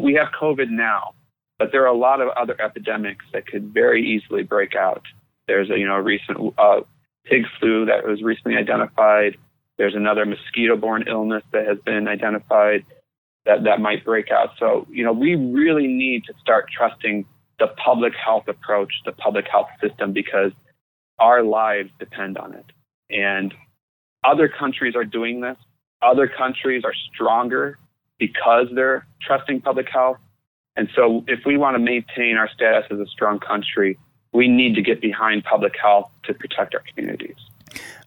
[0.00, 1.12] we have COVID now,
[1.58, 5.02] but there are a lot of other epidemics that could very easily break out.
[5.46, 6.80] There's a you know a recent uh,
[7.24, 9.36] pig flu that was recently identified.
[9.76, 12.84] There's another mosquito-borne illness that has been identified
[13.44, 14.50] that that might break out.
[14.58, 17.26] So you know we really need to start trusting
[17.58, 20.52] the public health approach, the public health system, because
[21.18, 22.66] our lives depend on it.
[23.10, 23.54] And
[24.24, 25.56] other countries are doing this.
[26.02, 27.78] Other countries are stronger
[28.18, 30.18] because they're trusting public health.
[30.76, 33.96] And so, if we want to maintain our status as a strong country,
[34.32, 37.36] we need to get behind public health to protect our communities.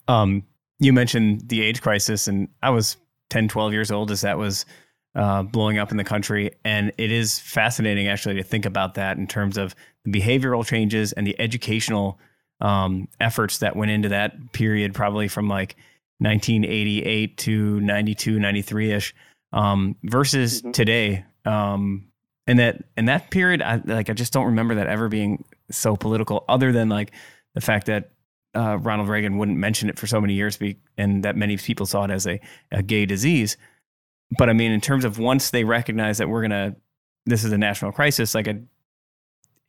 [0.10, 0.44] Um,
[0.80, 2.98] you mentioned the AIDS crisis, and I was
[3.30, 4.66] 10, 12 years old as that was
[5.16, 6.52] uh, blowing up in the country.
[6.64, 9.76] And it is fascinating, actually, to think about that in terms of
[10.06, 12.20] the behavioral changes and the educational
[12.62, 15.76] um, efforts that went into that period, probably from like
[16.20, 19.16] 1988 to 92, 93 ish,
[19.54, 20.72] um, versus mm-hmm.
[20.72, 21.26] today.
[21.46, 22.10] Um,
[22.46, 25.96] and that in that period, I like I just don't remember that ever being so
[25.96, 27.12] political, other than like
[27.56, 28.12] the fact that
[28.58, 31.86] uh, Ronald Reagan wouldn't mention it for so many years, be, and that many people
[31.86, 32.40] saw it as a,
[32.72, 33.56] a gay disease.
[34.38, 36.76] But I mean, in terms of once they recognize that we're gonna,
[37.26, 38.60] this is a national crisis, like a,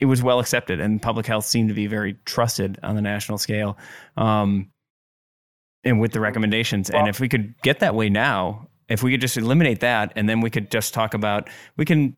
[0.00, 3.36] it was well accepted, and public health seemed to be very trusted on the national
[3.36, 3.76] scale.
[4.16, 4.70] Um,
[5.84, 6.90] and with the recommendations.
[6.90, 10.12] Well, and if we could get that way now, if we could just eliminate that,
[10.16, 12.16] and then we could just talk about, we can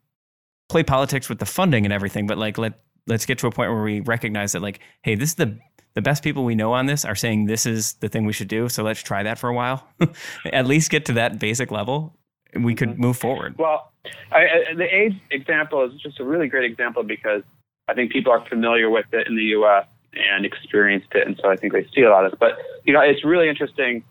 [0.69, 3.71] play politics with the funding and everything, but like let let's get to a point
[3.71, 5.59] where we recognize that like, hey, this is the
[5.95, 8.49] the best people we know on this are saying this is the thing we should
[8.49, 8.69] do.
[8.69, 9.87] So let's try that for a while.
[10.53, 12.17] At least get to that basic level.
[12.55, 13.57] We could move forward.
[13.59, 13.93] Well,
[14.33, 14.39] I,
[14.71, 17.43] I, the AIDS example is just a really great example because
[17.89, 21.51] I think people are familiar with it in the U.S and experienced it, and so
[21.51, 22.39] I think they see a lot of this.
[22.39, 24.03] But you know, it's really interesting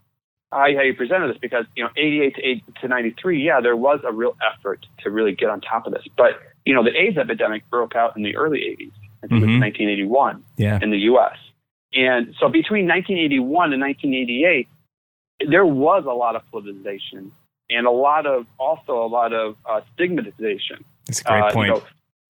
[0.52, 3.76] how, how you presented this because you know, 88 to 8 to 93, yeah, there
[3.76, 6.04] was a real effort to really get on top of this.
[6.18, 8.92] But you know, the AIDS epidemic broke out in the early 80s.
[9.24, 9.50] I think mm-hmm.
[9.50, 10.62] it was 1981 mm-hmm.
[10.62, 10.80] yeah.
[10.82, 11.38] in the U.S.
[11.94, 14.68] And so between 1981 and 1988,
[15.50, 17.32] there was a lot of politicization
[17.70, 20.84] and a lot of also a lot of uh, stigmatization.
[21.06, 21.84] That's a great uh, point.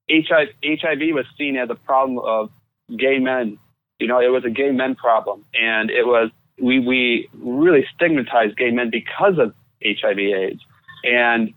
[0.07, 0.45] You know,
[0.81, 2.49] HIV, was seen as a problem of
[2.97, 3.57] gay men.
[3.99, 6.31] You know, it was a gay men problem, and it was
[6.61, 9.53] we we really stigmatized gay men because of
[9.83, 10.61] HIV/AIDS,
[11.03, 11.53] and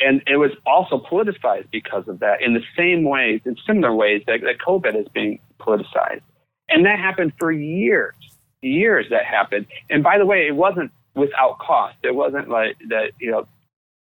[0.00, 2.42] and it was also politicized because of that.
[2.42, 6.22] In the same ways, in similar ways that, that COVID is being politicized,
[6.68, 8.14] and that happened for years,
[8.62, 9.66] years that happened.
[9.90, 11.96] And by the way, it wasn't without cost.
[12.02, 13.12] It wasn't like that.
[13.18, 13.46] You know,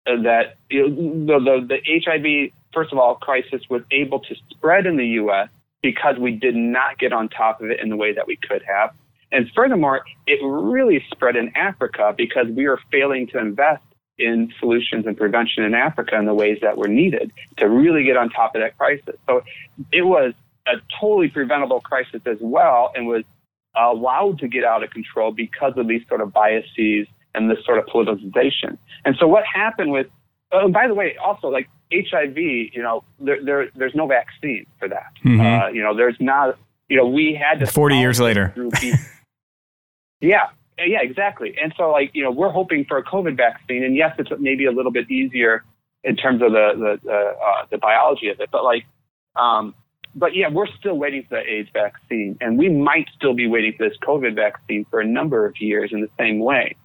[0.05, 4.85] that you know, the, the the HIV first of all crisis was able to spread
[4.85, 5.49] in the U.S
[5.85, 8.63] because we did not get on top of it in the way that we could
[8.63, 8.89] have.
[9.31, 13.83] And furthermore, it really spread in Africa because we were failing to invest
[14.17, 18.17] in solutions and prevention in Africa in the ways that were needed to really get
[18.17, 19.15] on top of that crisis.
[19.27, 19.43] So
[19.91, 20.33] it was
[20.67, 23.23] a totally preventable crisis as well and was
[23.75, 27.77] allowed to get out of control because of these sort of biases and this sort
[27.77, 28.77] of politicization.
[29.03, 30.07] And so what happened with,
[30.51, 34.65] oh, and by the way, also like HIV, you know, there, there there's no vaccine
[34.79, 35.11] for that.
[35.23, 35.41] Mm-hmm.
[35.41, 36.57] Uh, you know, there's not.
[36.87, 37.67] You know, we had to.
[37.67, 38.53] Forty years later.
[40.21, 40.47] yeah,
[40.77, 41.55] yeah, exactly.
[41.61, 44.65] And so, like, you know, we're hoping for a COVID vaccine, and yes, it's maybe
[44.65, 45.63] a little bit easier
[46.03, 48.85] in terms of the the uh, the biology of it, but like,
[49.35, 49.73] um,
[50.15, 53.73] but yeah, we're still waiting for the AIDS vaccine, and we might still be waiting
[53.77, 56.75] for this COVID vaccine for a number of years in the same way.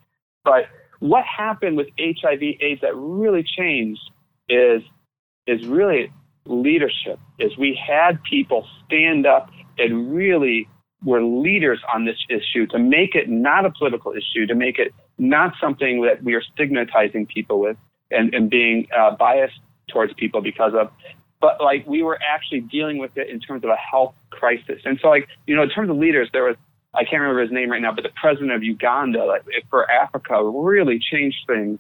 [0.45, 0.65] But
[0.99, 4.01] what happened with HIV/AIDS that really changed
[4.49, 4.83] is
[5.47, 6.13] is really
[6.47, 7.19] leadership.
[7.39, 10.69] Is we had people stand up and really
[11.05, 14.93] were leaders on this issue to make it not a political issue, to make it
[15.19, 17.77] not something that we are stigmatizing people with
[18.11, 20.91] and, and being uh, biased towards people because of,
[21.41, 24.83] but like we were actually dealing with it in terms of a health crisis.
[24.85, 26.57] And so, like, you know, in terms of leaders, there was,
[26.95, 30.43] I can't remember his name right now, but the president of Uganda, like for Africa,
[30.43, 31.79] really changed things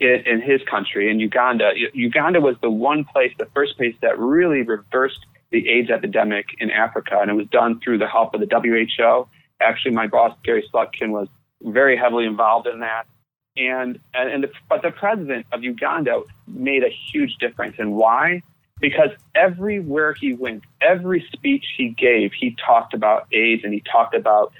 [0.00, 1.72] in, in his country, in Uganda.
[1.94, 6.70] Uganda was the one place, the first place that really reversed the AIDS epidemic in
[6.70, 9.28] Africa, and it was done through the help of the WHO.
[9.60, 11.28] Actually, my boss Gary Slutkin was
[11.62, 13.06] very heavily involved in that,
[13.56, 17.76] and and, the, but the president of Uganda made a huge difference.
[17.78, 18.42] And why?
[18.80, 24.14] Because everywhere he went, every speech he gave, he talked about AIDS and he talked
[24.14, 24.52] about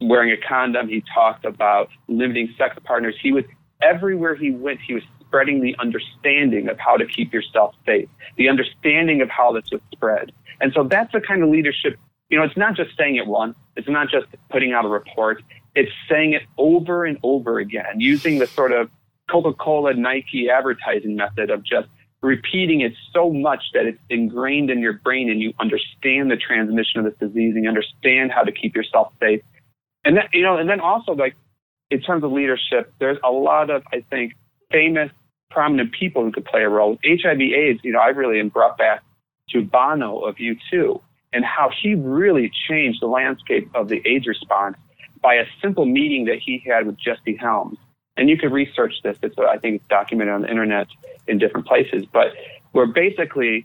[0.00, 0.88] wearing a condom.
[0.88, 3.14] He talked about limiting sex partners.
[3.20, 3.44] He was
[3.82, 8.48] everywhere he went, he was spreading the understanding of how to keep yourself safe, the
[8.48, 10.32] understanding of how this would spread.
[10.60, 11.98] And so that's the kind of leadership,
[12.30, 15.42] you know, it's not just saying it once, it's not just putting out a report,
[15.74, 18.90] it's saying it over and over again, using the sort of
[19.30, 21.88] Coca Cola, Nike advertising method of just
[22.20, 27.00] repeating it so much that it's ingrained in your brain and you understand the transmission
[27.00, 29.40] of this disease and you understand how to keep yourself safe.
[30.04, 31.36] And then, you know, and then also like
[31.90, 34.34] in terms of leadership, there's a lot of, I think,
[34.70, 35.10] famous,
[35.50, 36.98] prominent people who could play a role.
[37.04, 39.02] HIV AIDS, you know, I really am brought back
[39.50, 41.00] to Bono of U2
[41.32, 44.76] and how he really changed the landscape of the AIDS response
[45.22, 47.78] by a simple meeting that he had with Jesse Helms.
[48.18, 49.16] And you could research this.
[49.22, 50.88] It's, I think it's documented on the internet
[51.28, 52.04] in different places.
[52.12, 52.32] But
[52.72, 53.64] where basically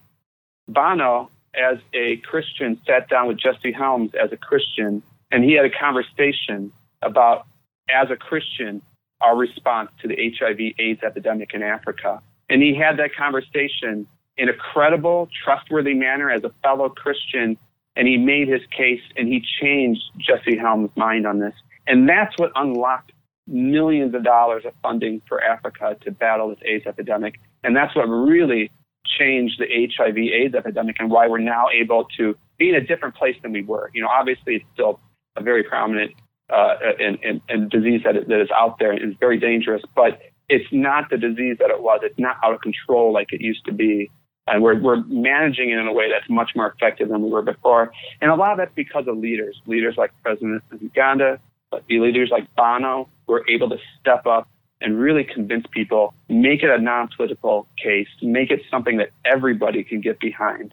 [0.67, 5.01] Bono, as a Christian, sat down with Jesse Helms as a Christian,
[5.31, 7.47] and he had a conversation about,
[7.89, 8.81] as a Christian,
[9.21, 12.21] our response to the HIV/AIDS epidemic in Africa.
[12.49, 14.05] And he had that conversation
[14.37, 17.57] in a credible, trustworthy manner as a fellow Christian,
[17.95, 21.53] and he made his case and he changed Jesse Helms' mind on this.
[21.87, 23.11] And that's what unlocked
[23.47, 27.35] millions of dollars of funding for Africa to battle this AIDS epidemic.
[27.63, 28.71] And that's what really
[29.05, 33.15] changed the HIV AIDS epidemic and why we're now able to be in a different
[33.15, 33.91] place than we were.
[33.93, 34.99] You know, obviously it's still
[35.35, 36.11] a very prominent
[36.49, 40.19] uh, and, and, and disease that, that is out there and is very dangerous, but
[40.49, 42.01] it's not the disease that it was.
[42.03, 44.11] It's not out of control like it used to be.
[44.45, 47.41] And we're, we're managing it in a way that's much more effective than we were
[47.41, 47.91] before.
[48.21, 51.39] And a lot of that's because of leaders, leaders like President of Uganda,
[51.73, 54.47] but the leaders like Bono, were able to step up
[54.79, 59.99] and really convince people, make it a non-political case, make it something that everybody can
[59.99, 60.71] get behind.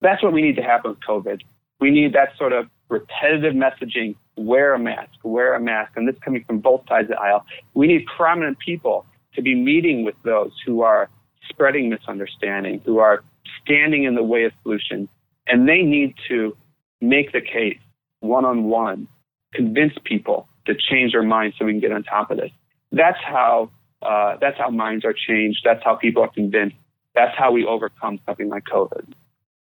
[0.00, 1.42] That's what we need to happen with COVID.
[1.80, 6.16] We need that sort of repetitive messaging, wear a mask, wear a mask, and this
[6.24, 7.44] coming from both sides of the aisle.
[7.74, 11.10] We need prominent people to be meeting with those who are
[11.46, 13.22] spreading misunderstanding, who are
[13.62, 15.10] standing in the way of solutions,
[15.46, 16.56] and they need to
[17.02, 17.78] make the case
[18.20, 19.08] one on one,
[19.54, 22.50] convince people to change their minds so we can get on top of this.
[22.92, 23.70] That's how
[24.02, 25.60] uh, that's how minds are changed.
[25.64, 26.76] That's how people are convinced.
[27.14, 29.12] That's how we overcome something like COVID.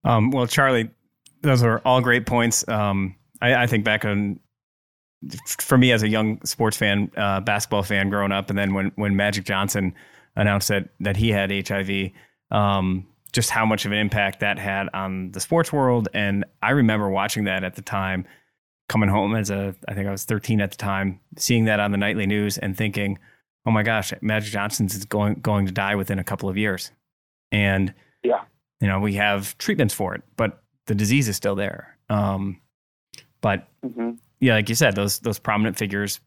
[0.05, 0.91] Um, well, Charlie,
[1.43, 2.66] those are all great points.
[2.68, 4.39] Um, I, I, think back on
[5.59, 8.93] for me as a young sports fan, uh, basketball fan growing up, and then when
[8.97, 9.95] when Magic Johnson
[10.37, 12.11] announced that that he had HIV,
[12.51, 16.09] um, just how much of an impact that had on the sports world.
[16.14, 18.26] And I remember watching that at the time,
[18.89, 21.91] coming home as a I think I was 13 at the time, seeing that on
[21.91, 23.18] the nightly news and thinking,
[23.66, 26.91] oh my gosh, Magic Johnson's is going going to die within a couple of years,
[27.53, 28.43] and yeah,
[28.80, 31.97] you know we have treatments for it, but the disease is still there.
[32.09, 32.61] Um,
[33.41, 34.12] but mm-hmm.
[34.41, 36.20] yeah, like you said, those those prominent figures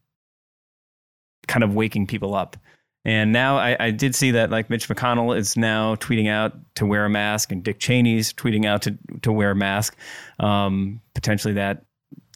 [1.48, 2.56] kind of waking people up.
[3.04, 6.84] And now I, I, did see that like Mitch McConnell is now tweeting out to
[6.84, 9.96] wear a mask, and Dick Cheney's tweeting out to to wear a mask.
[10.38, 11.84] Um, potentially that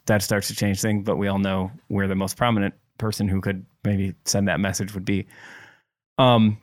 [0.07, 3.41] that starts to change things, but we all know where the most prominent person who
[3.41, 5.27] could maybe send that message would be.
[6.19, 6.59] Um,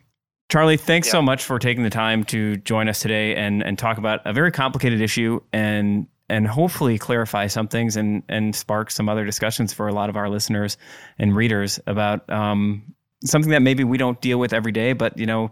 [0.50, 1.12] Charlie, thanks yeah.
[1.12, 4.32] so much for taking the time to join us today and and talk about a
[4.32, 9.72] very complicated issue and and hopefully clarify some things and and spark some other discussions
[9.72, 10.76] for a lot of our listeners
[11.18, 15.26] and readers about um, something that maybe we don't deal with every day, but you
[15.26, 15.50] know,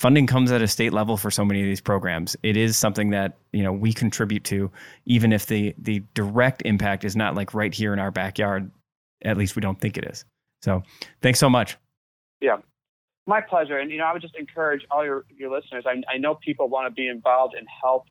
[0.00, 2.34] funding comes at a state level for so many of these programs.
[2.42, 4.70] It is something that you know we contribute to,
[5.04, 8.70] even if the the direct impact is not like right here in our backyard.
[9.22, 10.24] At least we don't think it is.
[10.62, 10.82] So,
[11.20, 11.76] thanks so much.
[12.40, 12.56] Yeah,
[13.26, 13.78] my pleasure.
[13.78, 15.84] And, you know, I would just encourage all your, your listeners.
[15.86, 18.04] I, I know people want to be involved and help.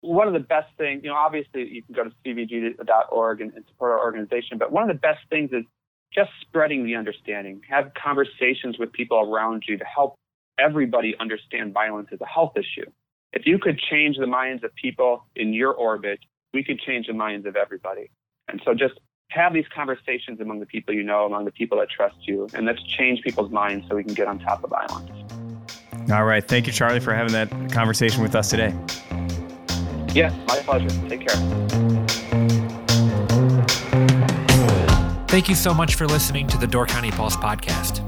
[0.00, 3.64] One of the best things, you know, obviously you can go to cvg.org and, and
[3.68, 5.64] support our organization, but one of the best things is
[6.12, 7.60] just spreading the understanding.
[7.68, 10.14] Have conversations with people around you to help
[10.58, 12.90] everybody understand violence as a health issue.
[13.32, 16.18] If you could change the minds of people in your orbit,
[16.52, 18.10] we could change the minds of everybody.
[18.48, 18.94] And so just
[19.30, 22.64] have these conversations among the people you know, among the people that trust you, and
[22.64, 25.10] let's change people's minds so we can get on top of violence.
[26.10, 26.46] All right.
[26.46, 28.74] Thank you, Charlie, for having that conversation with us today.
[30.14, 30.88] Yeah, my pleasure.
[31.08, 31.36] Take care.
[35.28, 38.07] Thank you so much for listening to the Door County Pulse podcast.